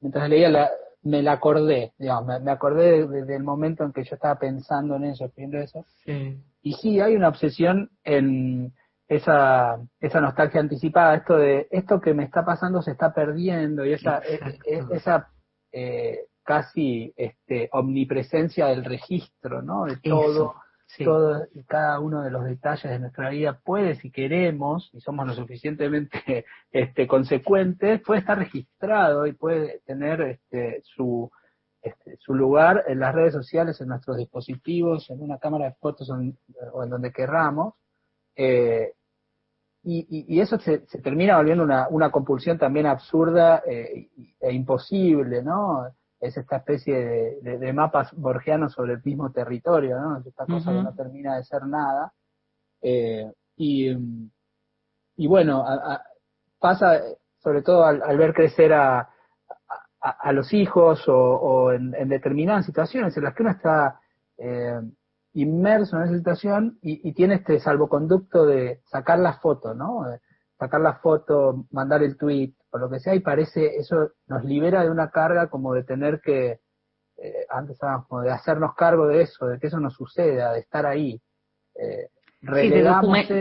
[0.00, 0.70] mientras leía la,
[1.02, 5.30] me la acordé, digamos, me, acordé del momento en que yo estaba pensando en eso,
[5.36, 5.84] viendo eso.
[6.62, 8.72] Y sí, hay una obsesión en
[9.06, 13.92] esa, esa nostalgia anticipada, esto de esto que me está pasando se está perdiendo y
[13.92, 15.28] esa, e, e, esa
[15.72, 19.84] eh, casi este, omnipresencia del registro, ¿no?
[19.84, 20.54] De todo,
[20.98, 25.26] todo y cada uno de los detalles de nuestra vida puede, si queremos, y somos
[25.26, 31.30] lo suficientemente este, consecuentes, puede estar registrado y puede tener este, su,
[31.82, 36.10] este, su lugar en las redes sociales, en nuestros dispositivos, en una cámara de fotos
[36.10, 37.74] o en, donde querramos.
[38.36, 38.92] Eh,
[39.86, 44.08] y, eso se, termina volviendo una, una compulsión también absurda eh,
[44.40, 45.86] e imposible, ¿no?
[46.24, 50.22] Es esta especie de, mapas borgianos sobre el mismo territorio, ¿no?
[50.24, 52.12] Esta cosa que no termina de ser nada.
[52.80, 53.90] Eh, y,
[55.16, 55.64] y bueno,
[56.58, 57.00] pasa
[57.38, 59.10] sobre todo al, ver crecer a,
[60.00, 64.00] a, los hijos o, en, determinadas situaciones en las que uno está
[64.38, 64.80] eh,
[65.34, 70.06] inmerso en esa situación y, tiene este salvoconducto de sacar la foto, ¿no?
[70.58, 74.82] sacar la foto, mandar el tweet o lo que sea y parece, eso nos libera
[74.82, 76.58] de una carga como de tener que,
[77.18, 80.84] eh, antes como de hacernos cargo de eso, de que eso nos suceda, de estar
[80.84, 81.22] ahí.
[81.76, 82.08] Eh,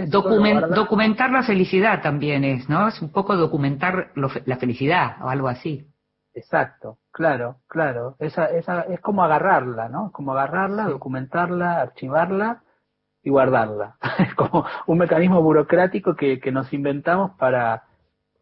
[0.07, 2.87] documentar la felicidad también es, ¿no?
[2.87, 5.89] Es un poco documentar la felicidad o algo así.
[6.35, 8.15] Exacto, claro, claro.
[8.19, 10.11] Esa, esa, es como agarrarla, ¿no?
[10.11, 12.61] Como agarrarla, documentarla, archivarla
[13.23, 13.97] y guardarla.
[14.19, 17.83] Es como un mecanismo burocrático que, que nos inventamos para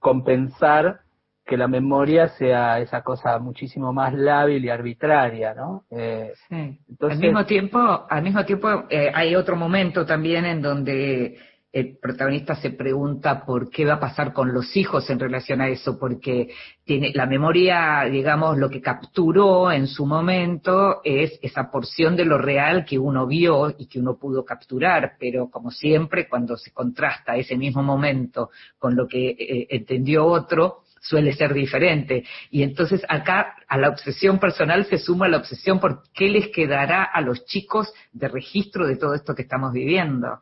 [0.02, 1.02] compensar
[1.46, 5.84] que la memoria sea esa cosa muchísimo más lábil y arbitraria, ¿no?
[5.92, 6.80] Eh, sí.
[6.90, 11.38] Entonces, al mismo tiempo, al mismo tiempo eh, hay otro momento también en donde
[11.74, 15.70] el protagonista se pregunta por qué va a pasar con los hijos en relación a
[15.70, 16.50] eso, porque
[16.84, 22.38] tiene la memoria, digamos, lo que capturó en su momento es esa porción de lo
[22.38, 27.38] real que uno vio y que uno pudo capturar, pero como siempre, cuando se contrasta
[27.38, 32.26] ese mismo momento con lo que eh, entendió otro, suele ser diferente.
[32.50, 37.04] Y entonces acá a la obsesión personal se suma la obsesión por qué les quedará
[37.04, 40.42] a los chicos de registro de todo esto que estamos viviendo.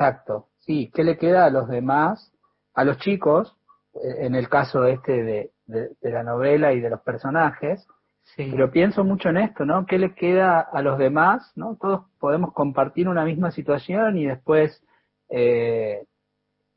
[0.00, 0.90] Exacto, sí.
[0.94, 2.32] ¿Qué le queda a los demás,
[2.72, 3.54] a los chicos,
[3.92, 7.86] eh, en el caso este de, de, la novela y de los personajes?
[8.34, 8.48] Sí.
[8.50, 9.84] Pero pienso mucho en esto, ¿no?
[9.84, 11.52] ¿Qué le queda a los demás?
[11.54, 11.76] ¿no?
[11.78, 14.82] Todos podemos compartir una misma situación y después
[15.28, 16.06] eh,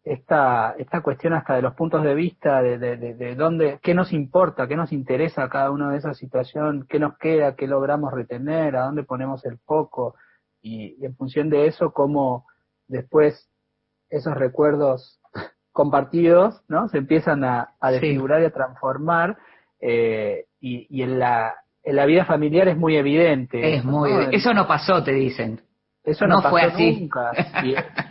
[0.04, 4.12] esta, esta cuestión hasta de los puntos de vista, de, de, de, dónde, qué nos
[4.12, 8.12] importa, qué nos interesa a cada uno de esa situación, qué nos queda, qué logramos
[8.12, 10.16] retener, a dónde ponemos el foco
[10.62, 12.48] y, y en función de eso, cómo
[12.94, 13.50] después
[14.10, 15.20] esos recuerdos
[15.72, 16.88] compartidos, ¿no?
[16.88, 19.38] Se empiezan a, a desfigurar y a transformar,
[19.82, 23.76] eh, y, y en, la, en la vida familiar es muy evidente.
[23.76, 25.60] Es muy, eso no pasó, te dicen.
[26.06, 27.00] Eso no, fue así.
[27.00, 27.32] nunca.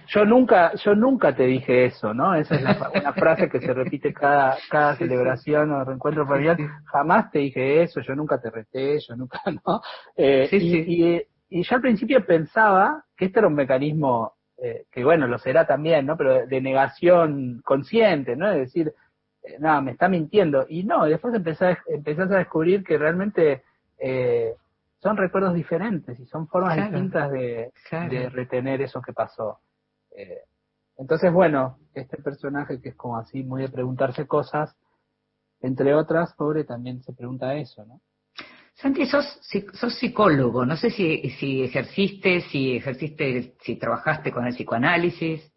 [0.09, 2.35] yo nunca, yo nunca te dije eso, ¿no?
[2.35, 6.57] Esa es una frase que se repite cada, cada celebración o reencuentro familiar.
[6.87, 9.83] Jamás te dije eso, yo nunca te reté, yo nunca, ¿no?
[10.17, 15.03] Eh, y, y, y yo al principio pensaba que este era un mecanismo eh, que
[15.03, 16.17] bueno, lo será también, ¿no?
[16.17, 18.49] Pero de negación consciente, ¿no?
[18.49, 18.95] Es decir,
[19.43, 20.67] eh, no, me está mintiendo.
[20.69, 23.65] Y no, después empezás, empezás a descubrir que realmente
[23.99, 24.55] eh,
[25.01, 27.73] son recuerdos diferentes y son formas distintas de,
[28.09, 29.59] de, retener eso que pasó.
[30.17, 30.43] Eh,
[30.97, 34.77] entonces, bueno, este personaje que es como así, muy de preguntarse cosas,
[35.61, 38.01] entre otras, pobre, también se pregunta eso, ¿no?
[38.83, 39.39] Santi, sos,
[39.75, 45.53] sos psicólogo, no sé si, si ejerciste, si ejerciste, si trabajaste con el psicoanálisis.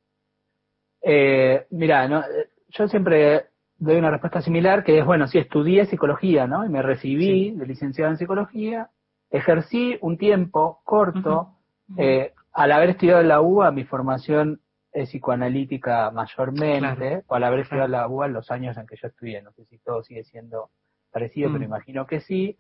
[1.02, 2.24] Eh, mira, no,
[2.70, 3.48] yo siempre
[3.80, 6.68] doy una respuesta similar, que es, bueno, sí, estudié psicología, ¿no?
[6.68, 8.92] Y me recibí de licenciado en psicología,
[9.32, 11.56] ejercí un tiempo corto,
[11.98, 14.62] eh, al haber estudiado en la UBA, mi formación
[14.92, 18.98] es psicoanalítica mayormente, o al haber estudiado en la UBA en los años en que
[19.02, 20.70] yo estudié, no sé si todo sigue siendo
[21.12, 21.64] parecido, pero mm.
[21.64, 22.56] imagino que sí.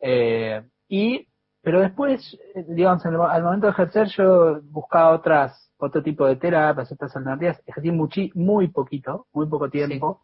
[0.00, 1.26] Eh, y,
[1.62, 6.90] pero después, eh, digamos, al momento de ejercer yo buscaba otras, otro tipo de terapias,
[6.90, 10.22] otras alternativas, ejercí muchi, muy poquito, muy poco tiempo,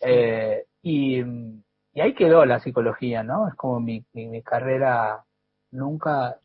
[0.00, 3.48] eh, y, y, ahí quedó la psicología, ¿no?
[3.48, 5.24] Es como mi, mi, carrera,
[5.72, 6.38] nunca,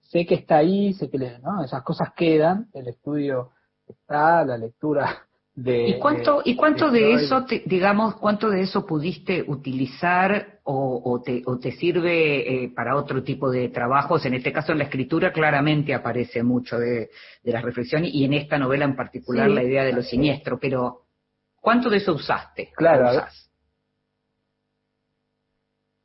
[0.00, 1.64] sé que está ahí, sé que ¿no?
[1.64, 3.50] esas cosas quedan, el estudio
[3.86, 10.51] está, la lectura ¿Y cuánto, ¿y cuánto de, eso, digamos, cuánto de eso pudiste utilizar
[10.64, 14.24] o, te, o te sirve eh, para otro tipo de trabajos?
[14.26, 17.10] En este caso, en la escritura claramente aparece mucho de,
[17.42, 21.02] de la reflexión y en esta novela en particular la idea de lo siniestro, pero
[21.60, 22.70] ¿cuánto de eso usaste?
[22.76, 23.24] Claro.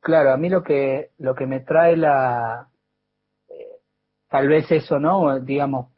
[0.00, 2.68] Claro, a mí lo que, lo que me trae la,
[3.48, 3.80] eh,
[4.28, 5.38] tal vez eso, ¿no?
[5.40, 5.88] Digamos,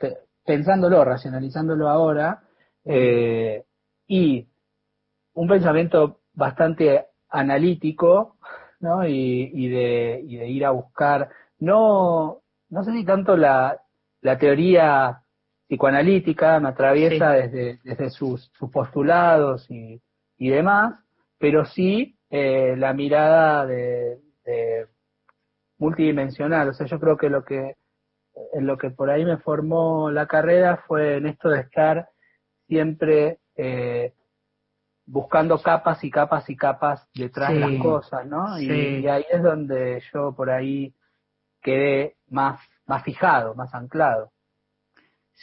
[0.44, 2.42] pensándolo, racionalizándolo ahora,
[2.84, 3.64] eh,
[4.08, 4.48] y
[5.34, 8.36] un pensamiento bastante analítico,
[8.80, 9.06] ¿no?
[9.06, 13.80] Y, y, de, y de ir a buscar, no, no sé si tanto la,
[14.20, 15.22] la teoría
[15.66, 20.02] psicoanalítica me atraviesa desde, desde sus, sus postulados y,
[20.36, 20.94] y demás,
[21.38, 24.86] pero sí eh, la mirada de, de,
[25.78, 26.68] multidimensional.
[26.68, 27.76] O sea, yo creo que lo que
[28.52, 32.08] en lo que por ahí me formó la carrera fue en esto de estar
[32.66, 34.14] siempre eh,
[35.10, 38.60] buscando capas y capas y capas detrás de las cosas, ¿no?
[38.60, 40.94] Y, ahí es donde yo por ahí
[41.60, 44.30] quedé más, más fijado, más anclado.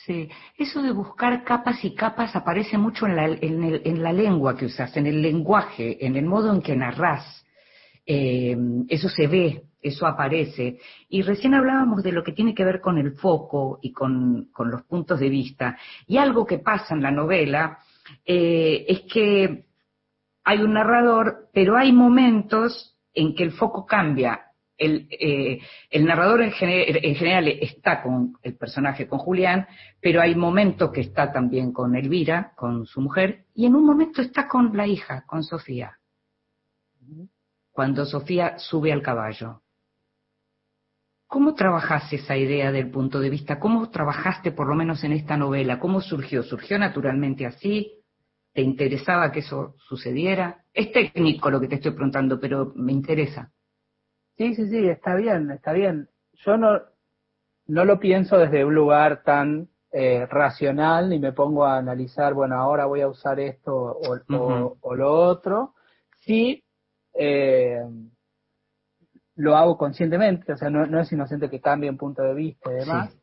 [0.05, 4.13] Sí, eso de buscar capas y capas aparece mucho en la, en, el, en la
[4.13, 7.45] lengua que usas, en el lenguaje, en el modo en que narrás.
[8.05, 8.55] Eh,
[8.88, 10.80] eso se ve, eso aparece.
[11.09, 14.72] Y recién hablábamos de lo que tiene que ver con el foco y con, con
[14.72, 15.78] los puntos de vista.
[16.05, 17.80] Y algo que pasa en la novela
[18.26, 19.66] eh, es que
[20.43, 24.47] hay un narrador, pero hay momentos en que el foco cambia
[24.78, 25.60] el, eh,
[25.99, 29.68] narrador en, en, general está con el personaje, con Julián,
[29.99, 34.22] pero hay momentos que está también con Elvira, con su mujer, y en un momento
[34.22, 35.97] está con la hija, con Sofía.
[37.72, 39.62] Cuando Sofía sube al caballo.
[41.28, 43.60] ¿Cómo trabajaste esa idea del punto de vista?
[43.60, 45.78] ¿Cómo trabajaste por lo menos en esta novela?
[45.78, 46.41] ¿Cómo surgió?
[46.41, 47.97] ¿Surgió naturalmente así?
[48.58, 50.66] ¿Te interesaba que eso sucediera?
[50.74, 53.51] Es técnico lo que te estoy preguntando, pero me interesa.
[54.36, 56.10] Sí, sí, sí, está bien, está bien.
[56.43, 56.82] Yo no,
[57.68, 62.55] no lo pienso desde un lugar tan eh, racional ni me pongo a analizar, bueno,
[62.55, 65.76] ahora voy a usar esto o, lo otro.
[66.22, 66.64] Sí,
[67.14, 67.86] eh,
[69.36, 72.72] lo hago conscientemente, o sea, no, no, es inocente que cambie un punto de vista
[72.72, 73.16] y demás.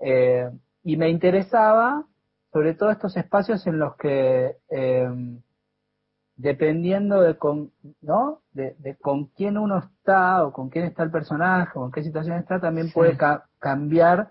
[0.00, 0.50] Eh,
[0.82, 2.04] y me interesaba,
[2.54, 4.56] sobre todo, estos espacios en los que
[6.36, 8.42] dependiendo de con, ¿no?
[8.52, 12.38] De, con quién uno está o con quién está el personaje o en qué situación
[12.38, 13.18] está, también puede
[13.58, 14.30] cambiar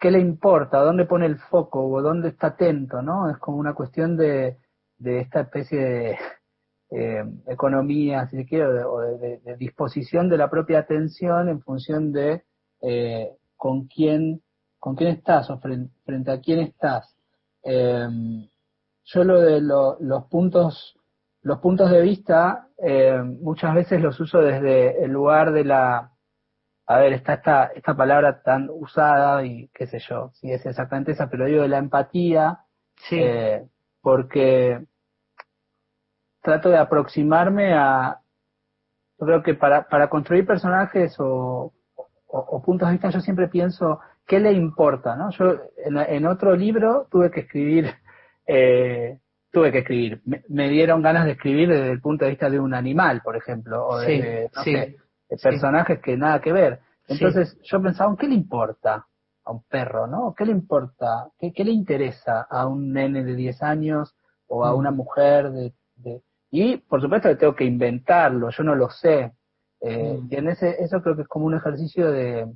[0.00, 3.30] qué le importa, dónde pone el foco o dónde está atento, ¿no?
[3.30, 4.58] Es como una cuestión de,
[4.98, 6.18] de esta especie de
[6.90, 12.42] eh, economía, si se quiere, o de, disposición de la propia atención en función de
[12.80, 14.42] eh, con quién
[14.82, 17.16] con quién estás o frente, a quién estás.
[17.62, 18.08] Eh,
[19.04, 20.98] yo lo de los puntos
[21.42, 26.10] los puntos de vista eh, muchas veces los uso desde el lugar de la
[26.86, 31.12] a ver está esta esta palabra tan usada y qué sé yo si es exactamente
[31.12, 32.64] esa pero digo de la empatía
[33.08, 33.20] sí.
[33.20, 33.64] Eh,
[34.00, 34.84] porque
[36.40, 38.20] trato de aproximarme a
[39.20, 41.72] yo creo que para para construir personajes o,
[42.26, 46.54] o, puntos de vista yo siempre pienso qué le importa no yo en, en otro
[46.56, 47.92] libro tuve que escribir
[48.46, 49.18] eh,
[49.52, 50.22] tuve que escribir.
[50.48, 53.86] Me, dieron ganas de escribir desde el punto de vista de un animal, por ejemplo,
[53.86, 54.96] o de, no sé,
[55.28, 56.80] de personajes que nada que ver.
[57.06, 59.06] Entonces yo pensaba, ¿qué le importa
[59.44, 60.34] a un perro, no?
[60.36, 61.28] ¿Qué le importa?
[61.38, 64.14] ¿Qué, qué le interesa a un nene de 10 años
[64.46, 64.78] o a mm.
[64.78, 66.22] una mujer de, de...
[66.50, 69.32] Y por supuesto que tengo que inventarlo, yo no lo sé.
[69.80, 70.28] Eh, mm.
[70.30, 72.46] Y en ese, eso creo que es como un ejercicio de,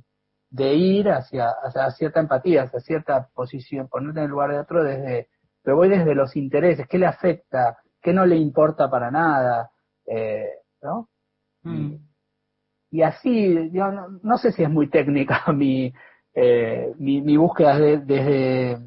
[0.49, 4.83] de ir hacia, hacia cierta empatía, hacia cierta posición, ponerte en el lugar de otro
[4.83, 5.29] desde
[5.67, 9.69] pero voy desde los intereses, qué le afecta, qué no le importa para nada,
[10.05, 10.47] eh,
[10.81, 11.09] ¿no?
[11.63, 11.95] Mm.
[12.91, 15.93] Y, así, yo no, sé si es muy técnica mi,
[16.33, 18.77] eh, mi, mi, búsqueda desde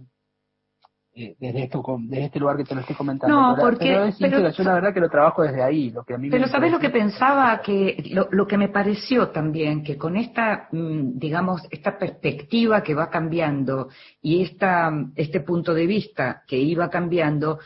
[1.21, 3.35] eh, desde esto desde este lugar que te lo estoy comentando.
[3.35, 6.31] No, porque pero yo la verdad que lo trabajo desde ahí, lo que a mí
[6.31, 10.69] Pero sabes lo que pensaba que lo, lo, que me pareció también que con esta
[10.73, 13.89] mm, digamos esta perspectiva que va cambiando
[14.23, 17.59] y esta este punto de vista que iba cambiando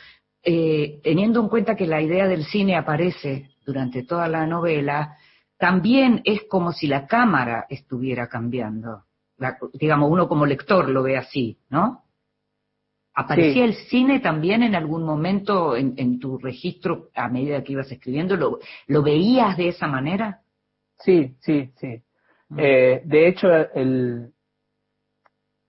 [0.46, 5.16] eh, teniendo en cuenta que la idea del cine aparece durante toda la novela,
[5.56, 9.04] también es como si la cámara estuviera cambiando.
[9.72, 12.03] digamos, uno como lector lo ve así, ¿no?
[13.16, 18.36] ¿Aparecía el cine también en algún momento en, tu registro a medida que ibas escribiendo?
[18.36, 18.58] ¿Lo,
[18.88, 20.40] lo veías de esa manera?
[20.98, 22.02] Sí, sí, sí.
[22.48, 22.58] Mm.
[22.58, 24.32] Eh, de hecho, el,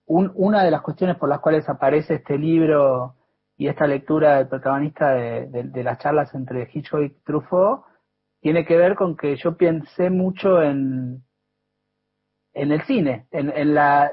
[0.07, 3.15] una de las cuestiones por las cuales aparece este libro
[3.57, 7.85] y esta lectura del protagonista de, las charlas entre Hitchcock y Truffaut
[8.41, 11.23] tiene que ver con que yo pensé mucho en,
[12.53, 14.11] en el cine, en, en la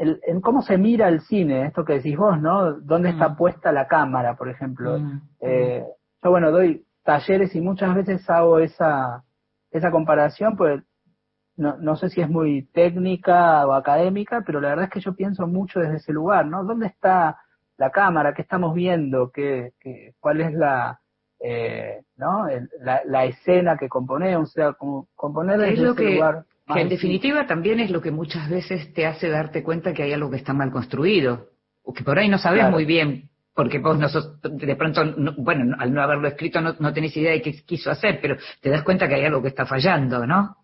[0.00, 2.72] en cómo se mira el cine, esto que decís vos, ¿no?
[2.72, 3.36] ¿Dónde está mm.
[3.36, 4.98] puesta la cámara, por ejemplo?
[4.98, 5.20] Mm.
[5.40, 5.84] Eh,
[6.22, 9.22] yo, bueno, doy talleres y muchas veces hago esa,
[9.70, 10.82] esa comparación, pues
[11.56, 15.14] no, no sé si es muy técnica o académica, pero la verdad es que yo
[15.14, 16.64] pienso mucho desde ese lugar, ¿no?
[16.64, 17.38] ¿Dónde está
[17.76, 18.32] la cámara?
[18.32, 19.30] ¿Qué estamos viendo?
[19.30, 21.00] ¿Qué, qué, ¿Cuál es la,
[21.40, 22.46] eh, ¿no?
[22.80, 27.46] la, escena que componemos, o sea, como componer desde lo que, lugar que en definitiva
[27.46, 30.52] también es lo que muchas veces te hace darte cuenta que hay algo que está
[30.52, 31.48] mal construido,
[31.82, 34.08] o que por ahí no sabes muy bien, porque vos no
[34.42, 35.02] de pronto,
[35.38, 38.70] bueno, al no haberlo escrito no, no tenés idea de qué quiso hacer, pero te
[38.70, 40.56] das cuenta que hay algo que está fallando, ¿no?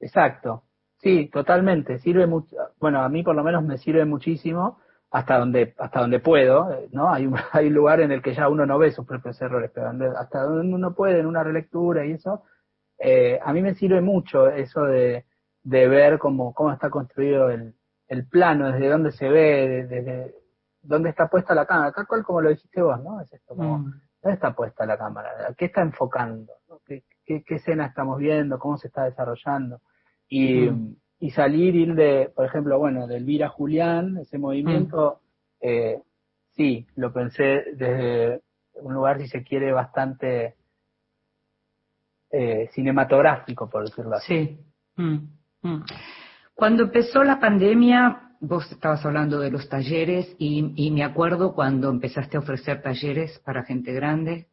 [0.00, 0.64] Exacto,
[0.98, 4.78] sí, totalmente, sirve mucho, bueno, a mí por lo menos me sirve muchísimo,
[5.10, 7.12] hasta donde hasta donde puedo, ¿no?
[7.12, 9.88] Hay un, hay lugar en el que ya uno no ve sus propios errores, pero
[10.18, 12.42] hasta donde uno puede en una relectura y eso,
[12.98, 15.25] eh, a mí me sirve mucho eso de,
[15.66, 17.74] de ver cómo, cómo está construido el,
[18.08, 20.34] el plano, desde dónde se ve, desde,
[20.82, 23.20] dónde está puesta la cámara, tal cual como lo dijiste vos, ¿no?
[23.20, 24.00] Es esto, como, mm.
[24.22, 25.54] ¿dónde está puesta la cámara?
[25.56, 26.52] ¿Qué está enfocando?
[26.84, 28.58] ¿Qué, qué, escena estamos viendo?
[28.58, 29.80] ¿Cómo se está desarrollando?
[30.28, 35.20] Y, mm y salir, ir de, por ejemplo, bueno, de Elvira Julián, ese movimiento,
[35.60, 35.66] mm.
[35.66, 36.02] eh,
[36.50, 38.42] sí, lo pensé desde
[38.74, 40.56] un lugar, si se quiere, bastante
[42.30, 44.58] eh, cinematográfico, por decirlo así.
[44.96, 45.30] Sí.
[45.66, 45.84] Mm.
[46.54, 51.90] Cuando empezó la pandemia, vos estabas hablando de los talleres y, y, me acuerdo cuando
[51.90, 54.48] empezaste a ofrecer talleres para gente grande.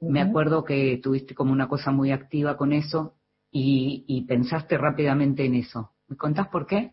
[0.00, 3.14] Me acuerdo que tuviste como una cosa muy activa con eso
[3.52, 5.92] y, pensaste rápidamente en eso.
[6.08, 6.92] ¿Me contás por qué?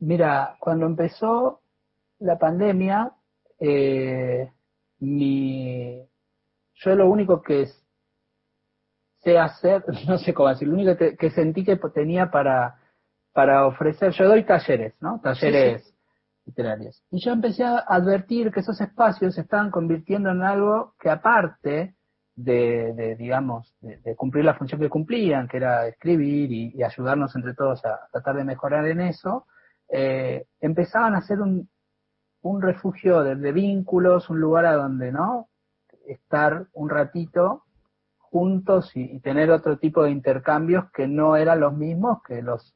[0.00, 1.60] Mira, cuando empezó
[2.18, 3.12] la pandemia,
[3.60, 4.50] eh,
[4.98, 6.02] mi,
[6.74, 7.62] yo lo único que
[9.22, 12.76] sé hacer, no sé cómo decir, lo único que, sentí que tenía para,
[13.32, 15.20] para ofrecer, yo doy talleres, ¿no?
[15.22, 15.94] Talleres
[16.44, 17.02] literarios.
[17.10, 21.94] Y yo empecé a advertir que esos espacios se estaban convirtiendo en algo que aparte
[22.34, 27.84] de, digamos, de, cumplir la función que cumplían, que era escribir y, ayudarnos entre todos
[27.84, 29.46] a tratar de mejorar en eso,
[29.88, 31.68] eh, empezaban a ser un,
[32.42, 35.48] un refugio de, vínculos, un lugar a donde, ¿no?
[36.06, 37.64] Estar un ratito
[38.32, 42.74] juntos y, tener otro tipo de intercambios que no eran los mismos que los,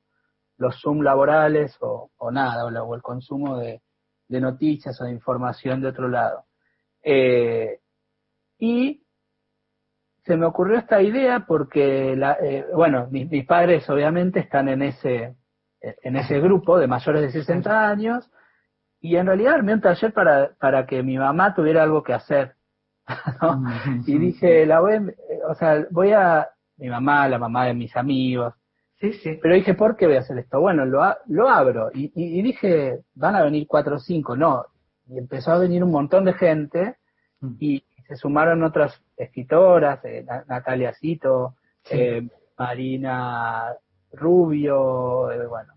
[0.59, 3.81] los Zoom laborales o, nada, o, el consumo de,
[4.29, 6.45] noticias o de información de otro lado.
[7.03, 7.81] Eh,
[8.59, 9.03] y
[10.27, 15.37] se me ocurrió esta idea porque, la, eh, bueno, mis, padres obviamente están en ese,
[15.81, 18.31] en ese grupo de mayores de 60 años
[19.01, 22.57] y en realidad armé un taller para, para que mi mamá tuviera algo que hacer.
[24.07, 25.15] Y dije, la voy,
[25.49, 28.55] o sea, voy a, mi mamá, la mamá de mis amigos,
[28.99, 29.39] Sí, sí.
[29.43, 30.59] Pero dije, ¿por qué voy a hacer esto?
[30.59, 31.91] Bueno, lo, lo abro.
[31.93, 34.37] Y, y, dije, van a venir cuatro o cinco.
[34.37, 34.65] No.
[35.07, 36.97] Y empezó a venir un montón de gente.
[37.41, 37.57] Mm.
[37.61, 41.57] Y se sumaron otras escritoras, eh, Natalia Cito,
[41.91, 42.27] eh,
[42.59, 43.75] Marina
[44.13, 45.75] Rubio, eh, bueno,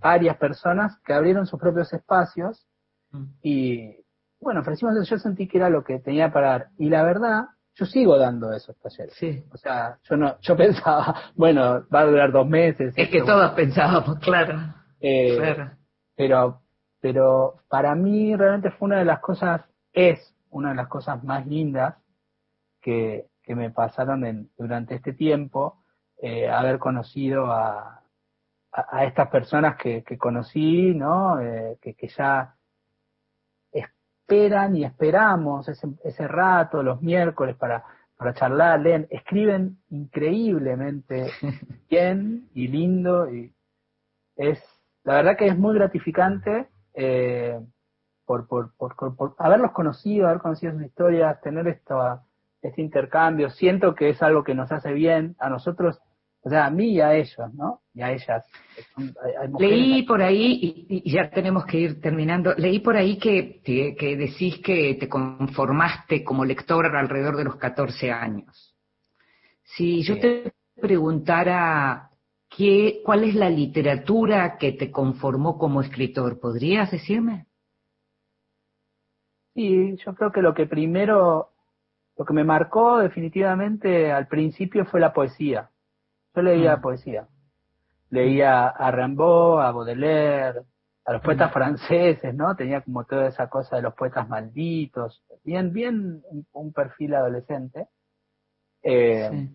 [0.00, 2.66] varias personas que abrieron sus propios espacios
[3.10, 3.24] mm.
[3.42, 3.96] y
[4.40, 6.68] bueno, ofrecimos yo sentí que era lo que tenía para dar.
[6.78, 7.46] Y la verdad,
[7.78, 9.14] yo sigo dando esos talleres.
[9.14, 9.44] Sí.
[9.52, 12.92] O sea, yo no, yo pensaba, bueno, va a durar dos meses.
[12.96, 14.74] Es que todos pensábamos, claro.
[15.00, 15.70] claro.
[16.16, 16.62] Pero,
[17.00, 19.62] pero para mí realmente fue una de las cosas,
[19.92, 21.94] es una de las cosas más lindas
[22.80, 25.84] que, que me pasaron en, durante este tiempo,
[26.20, 28.02] eh, haber conocido a,
[28.72, 31.40] a, estas personas que, que conocí, ¿no?
[31.40, 32.56] Eh, que, que ya
[34.28, 37.82] esperan y esperamos ese, ese rato, los miércoles, para,
[38.14, 41.30] para charlar, leen, escriben increíblemente
[41.90, 43.54] bien y lindo y
[44.36, 44.62] es,
[45.04, 47.58] la verdad que es muy gratificante eh,
[48.26, 52.20] por, por, por, haberlos conocido, haber conocido sus historias, tener esto,
[52.60, 53.48] este intercambio.
[53.48, 55.98] Siento que es algo que nos hace bien a nosotros,
[56.48, 57.82] o sea, a mí y a ellos, ¿no?
[57.92, 58.42] Y a ellas.
[59.58, 64.58] leí por ahí, y, ya tenemos que ir terminando, leí por ahí que, que, decís
[64.64, 68.74] que te conformaste como lector alrededor de los 14 años.
[69.62, 72.12] Si yo te preguntara
[72.48, 77.46] qué, cuál es la literatura que te conformó como escritor, ¿podrías decirme?
[79.54, 81.50] Sí, yo creo que lo que primero,
[82.16, 85.68] lo que me marcó definitivamente al principio fue la poesía.
[86.34, 86.80] Yo leía mm.
[86.80, 87.28] poesía.
[88.10, 90.62] Leía a Rimbaud, a Baudelaire,
[91.04, 91.52] a los poetas mm.
[91.52, 92.54] franceses, ¿no?
[92.56, 95.22] Tenía como toda esa cosa de los poetas malditos.
[95.44, 96.22] Bien, bien
[96.52, 97.88] un, perfil adolescente.
[98.82, 99.48] Eh,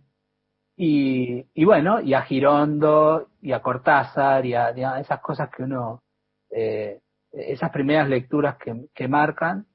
[0.75, 6.03] y, y, bueno, y a Girondo, y a Cortázar, y a, esas cosas que uno,
[6.49, 7.01] eh,
[7.31, 9.65] esas primeras lecturas que, que marcan,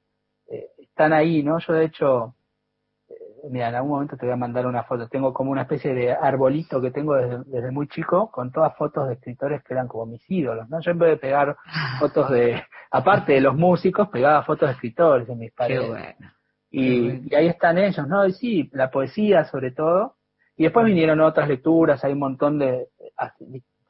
[0.98, 1.58] están ahí, ¿no?
[1.60, 2.37] Yo de hecho, eh,
[3.50, 5.08] mira, en algún momento te voy a mandar una foto.
[5.08, 9.14] Tengo como una especie de arbolito que tengo desde, muy chico con todas fotos de
[9.14, 10.80] escritores que eran como mis ídolos, ¿no?
[10.80, 11.56] Yo en vez de pegar
[11.98, 16.16] fotos de, aparte de los músicos, pegaba fotos de escritores en mis paredes.
[16.70, 18.26] Y, ahí están ellos, ¿no?
[18.26, 20.16] Y sí, la poesía sobre todo.
[20.56, 22.88] Y después vinieron otras lecturas, hay un montón de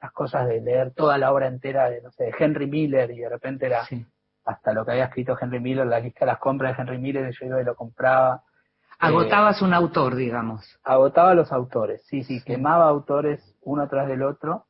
[0.01, 3.21] las cosas de leer toda la obra entera de, no sé, de Henry Miller y
[3.21, 3.83] de repente era
[4.45, 7.31] hasta lo que había escrito Henry Miller, la lista de las compras de Henry Miller,
[7.31, 8.43] yo iba y lo compraba.
[8.99, 10.79] Agotabas un autor, digamos.
[10.83, 14.67] Agotaba los autores, sí, sí, quemaba autores uno tras del otro.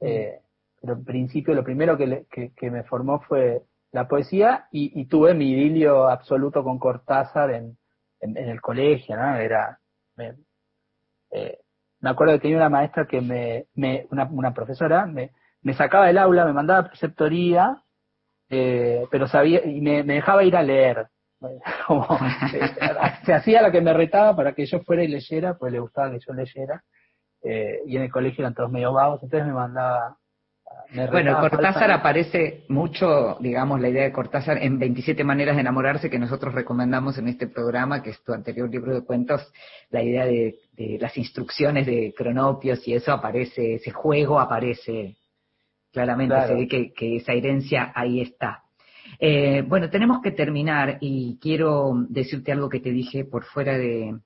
[0.00, 0.40] Eh,
[0.80, 5.50] pero en principio lo primero que, que, me formó fue la poesía y, tuve mi
[5.52, 7.78] idilio absoluto con Cortázar en,
[8.20, 9.36] en, el colegio, ¿no?
[9.36, 9.78] Era,
[10.16, 10.34] me,
[11.30, 11.58] eh,
[12.00, 15.30] me acuerdo que tenía una maestra que me, me una, una profesora, me,
[15.62, 17.82] me sacaba del aula, me mandaba a preceptoría,
[18.50, 21.08] eh, pero sabía, y me, dejaba ir a leer.
[21.86, 22.06] Como,
[22.54, 22.70] eh,
[23.24, 26.10] se hacía la que me retaba para que yo fuera y leyera, pues le gustaba
[26.10, 26.82] que yo leyera.
[27.42, 30.16] Eh, y en el colegio eran todos medio vagos, entonces me mandaba
[31.10, 36.18] bueno, Cortázar aparece mucho, digamos, la idea de Cortázar en 27 maneras de enamorarse que
[36.18, 39.52] nosotros recomendamos en este programa, que es tu anterior libro de cuentos,
[39.90, 40.56] la idea de,
[41.00, 45.16] las instrucciones de cronopios y eso aparece, ese juego aparece
[45.92, 48.63] claramente, se ve que, esa herencia ahí está.
[49.18, 54.18] Eh, bueno, tenemos que terminar y quiero decirte algo que te dije por fuera de,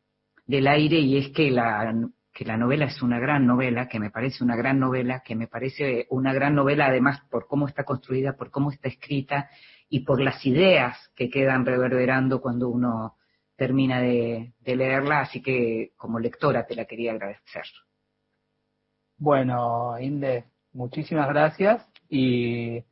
[0.47, 1.93] del aire y es que la
[2.39, 5.49] que la novela es una gran novela, que me parece una gran novela, que me
[5.49, 9.51] parece una gran novela además por cómo está construida, por cómo está escrita
[9.89, 13.17] y por las ideas que quedan reverberando cuando uno
[13.57, 17.65] termina de, leerla, así que como lectora te la quería agradecer.
[19.17, 22.85] Bueno, Inde, muchísimas gracias y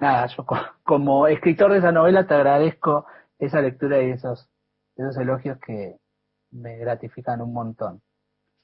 [0.00, 0.44] nada, yo
[0.84, 3.06] como escritor de esa novela te agradezco
[3.38, 4.48] esa lectura y esos,
[4.96, 5.96] esos elogios que
[6.50, 8.00] me gratifican un montón.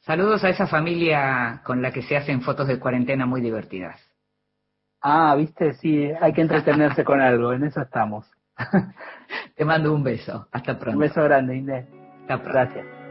[0.00, 4.00] Saludos a esa familia con la que se hacen fotos de cuarentena muy divertidas.
[5.00, 8.30] Ah, viste, sí, hay que entretenerse con algo, en eso estamos.
[9.56, 10.48] Te mando un beso.
[10.52, 10.98] Hasta pronto.
[10.98, 11.86] Un beso grande, Inés.
[12.22, 12.52] Hasta pronto.
[12.52, 13.03] Gracias.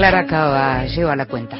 [0.00, 1.58] Clara Caballo a la cuenta.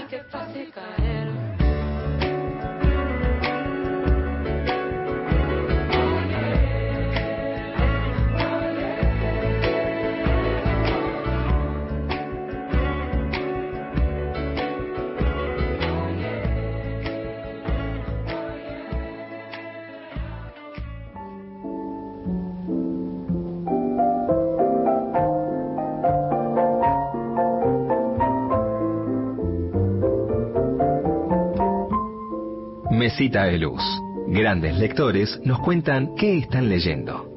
[33.31, 33.81] De Luz.
[34.27, 37.31] Grandes lectores nos cuentan qué están leyendo.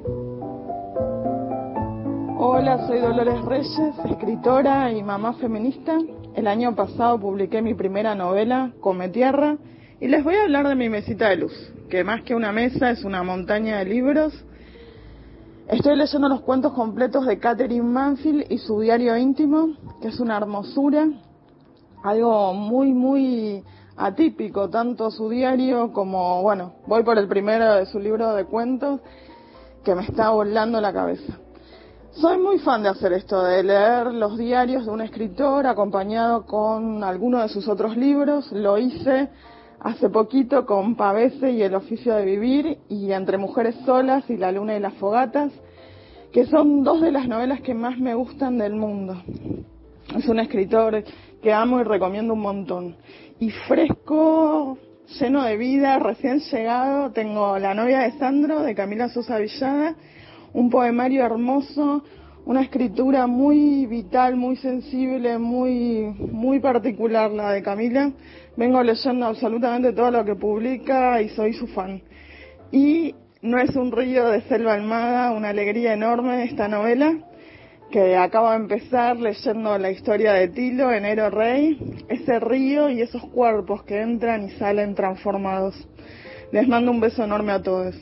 [2.36, 5.96] Hola, soy Dolores Reyes, escritora y mamá feminista.
[6.34, 9.58] El año pasado publiqué mi primera novela, Come Tierra,
[10.02, 11.54] y les voy a hablar de mi mesita de luz,
[11.92, 14.34] que más que una mesa es una montaña de libros.
[15.68, 20.38] Estoy leyendo los cuentos completos de Catherine Manfield y su diario íntimo, que es una
[20.38, 21.08] hermosura,
[22.04, 23.64] algo muy, muy
[23.98, 29.02] atípico, tanto su diario como, bueno, voy por el primero de su libro de cuentos,
[29.84, 31.40] que me está volando la cabeza.
[32.12, 37.04] Soy muy fan de hacer esto, de leer los diarios de un escritor acompañado con
[37.04, 38.52] alguno de sus otros libros.
[38.52, 39.30] Lo hice
[39.80, 44.52] hace poquito con Pavese y El oficio de vivir y Entre mujeres solas y La
[44.52, 45.52] luna y las fogatas,
[46.32, 49.16] que son dos de las novelas que más me gustan del mundo.
[50.16, 51.04] Es un escritor
[51.42, 52.96] que amo y recomiendo un montón.
[53.44, 54.78] Y fresco,
[55.20, 59.96] lleno de vida, recién llegado, tengo La novia de Sandro de Camila Sosa Villada
[60.54, 62.06] un poemario hermoso,
[62.46, 68.14] una escritura muy vital, muy sensible, muy, muy particular la de Camila.
[68.56, 72.02] Vengo leyendo absolutamente todo lo que publica y soy su fan.
[72.72, 77.14] Y no es un río de selva almada, una alegría enorme esta novela
[77.94, 83.22] que acabo de empezar leyendo la historia de Tilo, Enero Rey, ese río y esos
[83.26, 85.76] cuerpos que entran y salen transformados.
[86.52, 87.94] Les mando un beso enorme a todos.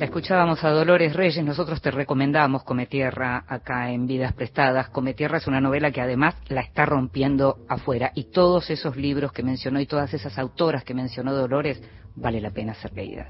[0.00, 4.88] La escuchábamos a Dolores Reyes, nosotros te recomendamos Come Tierra acá en Vidas Prestadas.
[4.88, 9.30] Come Tierra es una novela que además la está rompiendo afuera y todos esos libros
[9.30, 11.80] que mencionó y todas esas autoras que mencionó Dolores
[12.16, 13.28] vale la pena ser leídas.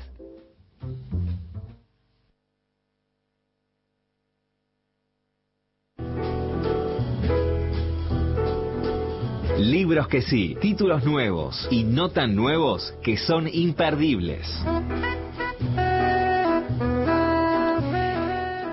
[9.60, 14.48] Libros que sí, títulos nuevos y no tan nuevos que son imperdibles.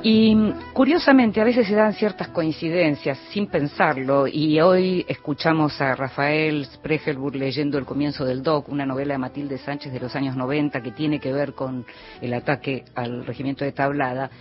[0.01, 0.33] Y
[0.71, 7.35] curiosamente a veces se dan ciertas coincidencias sin pensarlo y hoy escuchamos a Rafael Spregelburg
[7.35, 10.91] leyendo el comienzo del DOC, una novela de Matilde Sánchez de los años 90 que
[10.91, 11.85] tiene que ver con
[12.21, 14.31] el ataque al regimiento de Tablada.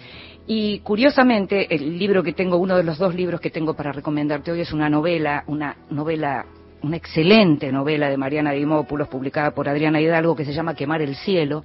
[0.47, 4.53] Y curiosamente el libro que tengo, uno de los dos libros que tengo para recomendarte
[4.53, 6.47] hoy es una novela, una novela
[6.83, 11.17] una excelente novela de Mariana Dimópulos publicada por Adriana Hidalgo que se llama Quemar el
[11.17, 11.65] cielo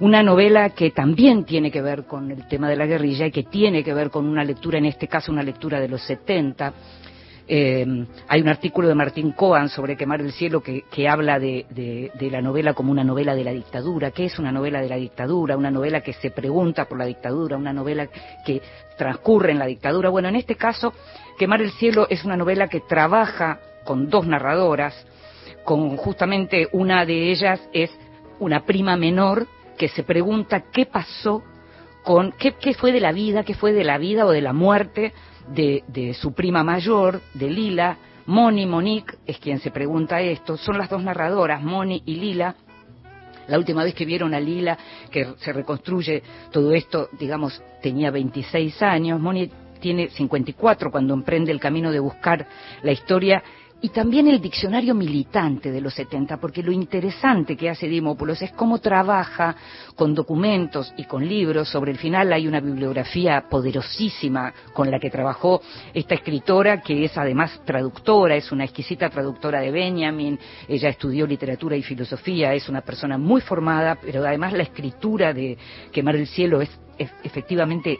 [0.00, 3.44] una novela que también tiene que ver con el tema de la guerrilla y que
[3.44, 6.72] tiene que ver con una lectura, en este caso una lectura de los 70.
[7.48, 12.40] Eh, hay un artículo de Martín Coan sobre Quemar el Cielo que, habla de, la
[12.40, 14.10] novela como una novela de la dictadura.
[14.10, 15.56] ¿Qué es una novela de la dictadura?
[15.56, 18.08] Una novela que se pregunta por la dictadura, una novela
[18.44, 18.62] que
[18.96, 20.08] transcurre en la dictadura.
[20.08, 20.92] Bueno, en este caso,
[21.38, 24.94] Quemar el Cielo es una novela que trabaja con dos narradoras,
[25.64, 27.90] con justamente una de ellas es
[28.38, 29.46] una prima menor
[29.78, 31.42] que se pregunta qué pasó
[32.02, 35.12] con, qué, fue de la vida, qué fue de la vida o de la muerte
[35.48, 37.98] de, de su prima mayor, de Lila.
[38.26, 40.56] Moni, Monique es quien se pregunta esto.
[40.56, 42.54] Son las dos narradoras, Moni y Lila.
[43.48, 44.78] La última vez que vieron a Lila,
[45.10, 46.22] que se reconstruye
[46.52, 49.20] todo esto, digamos, tenía 26 años.
[49.20, 52.46] Moni tiene 54 cuando emprende el camino de buscar
[52.82, 53.42] la historia
[53.84, 58.52] y también el diccionario militante de los 70, porque lo interesante que hace Dimópolos es
[58.52, 59.56] cómo trabaja
[59.96, 61.68] con documentos y con libros.
[61.68, 65.60] Sobre el final hay una bibliografía poderosísima con la que trabajó
[65.92, 71.74] esta escritora, que es además traductora, es una exquisita traductora de Benjamin, ella estudió literatura
[71.74, 75.58] y filosofía, es una persona muy formada, pero además la escritura de
[75.90, 76.70] Quemar el Cielo es,
[77.24, 77.98] efectivamente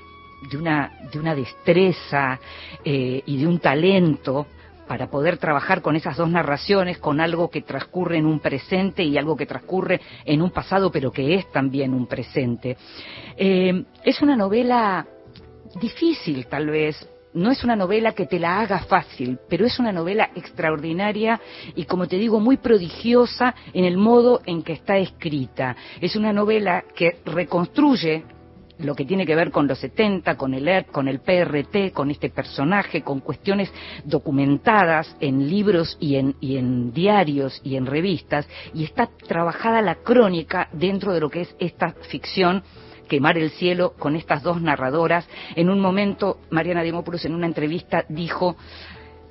[0.48, 2.38] de una, de una destreza
[2.84, 4.46] eh, y de un talento
[4.86, 9.16] para poder trabajar con esas dos narraciones, con algo que transcurre en un presente y
[9.16, 12.76] algo que transcurre en un pasado, pero que es también un presente.
[13.36, 15.06] Eh, es una novela
[15.80, 19.92] difícil, tal vez, no es una novela que te la haga fácil, pero es una
[19.92, 21.40] novela extraordinaria
[21.74, 25.74] y, como te digo, muy prodigiosa en el modo en que está escrita.
[26.00, 28.24] Es una novela que reconstruye
[28.78, 32.10] lo que tiene que ver con los 70, con el ERP, con el PRT, con
[32.10, 33.72] este personaje, con cuestiones
[34.04, 41.12] documentadas en libros y en, diarios y en revistas, y está trabajada la crónica dentro
[41.12, 42.62] de lo que es esta ficción
[43.08, 45.28] quemar el cielo con estas dos narradoras.
[45.54, 48.56] En un momento, Mariana Dimopoulos en una entrevista dijo,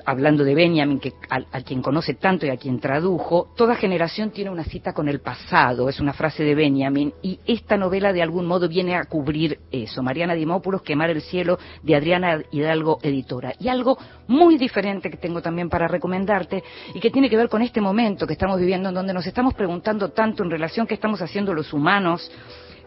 [0.05, 4.49] hablando de Benjamin, que a, quien conoce tanto y a quien tradujo, toda generación tiene
[4.49, 8.45] una cita con el pasado, es una frase de Benjamin, y esta novela de algún
[8.45, 10.03] modo viene a cubrir eso.
[10.03, 13.53] Mariana Dimópulos, Quemar el cielo, de Adriana Hidalgo, editora.
[13.59, 13.97] Y algo
[14.27, 18.25] muy diferente que tengo también para recomendarte, y que tiene que ver con este momento
[18.27, 21.53] que estamos viviendo, en donde nos estamos preguntando tanto en relación a qué estamos haciendo
[21.53, 22.31] los humanos,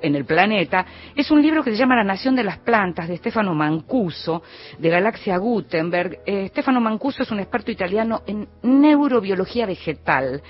[0.04, 0.84] en el planeta,
[1.16, 4.42] es un libro que se llama La Nación de las Plantas, de Stefano Mancuso,
[4.78, 6.20] de Galaxia Gutenberg.
[6.26, 10.42] Eh, Stefano Mancuso es un experto italiano en neurobiología vegetal.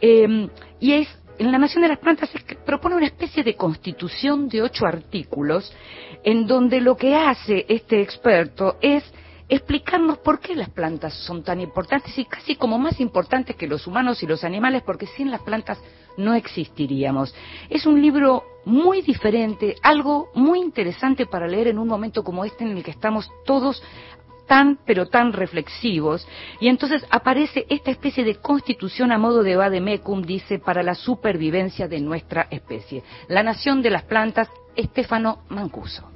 [0.00, 0.48] Eh,
[0.80, 2.30] y es en la Nación de las Plantas
[2.64, 5.74] propone una especie de constitución de ocho artículos
[6.22, 9.04] en donde lo que hace este experto es
[9.48, 13.86] explicarnos por qué las plantas son tan importantes y casi como más importantes que los
[13.86, 15.78] humanos y los animales, porque sin las plantas
[16.16, 17.34] no existiríamos.
[17.70, 22.64] Es un libro muy diferente, algo muy interesante para leer en un momento como este
[22.64, 23.82] en el que estamos todos
[24.46, 26.26] tan pero tan reflexivos.
[26.60, 31.88] Y entonces aparece esta especie de constitución a modo de vademecum dice para la supervivencia
[31.88, 33.02] de nuestra especie.
[33.28, 36.10] La nación de las plantas Estefano Mancuso.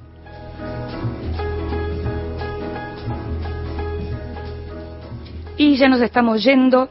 [5.57, 6.89] Y ya nos estamos yendo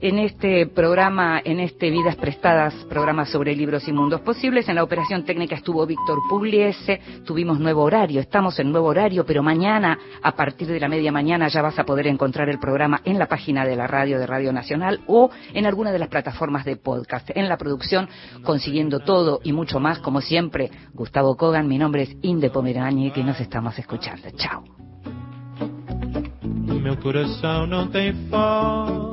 [0.00, 4.68] en este programa, en este Vidas Prestadas, programa sobre libros y mundos posibles.
[4.68, 9.42] En la operación técnica estuvo Víctor Pugliese, tuvimos nuevo horario, estamos en nuevo horario, pero
[9.42, 13.18] mañana, a partir de la media mañana, ya vas a poder encontrar el programa en
[13.18, 16.76] la página de la radio de Radio Nacional o en alguna de las plataformas de
[16.76, 17.30] podcast.
[17.34, 18.08] En la producción,
[18.42, 23.22] consiguiendo todo y mucho más, como siempre, Gustavo Kogan, mi nombre es Inde Pomerani y
[23.22, 24.28] nos estamos escuchando.
[24.36, 24.64] Chao.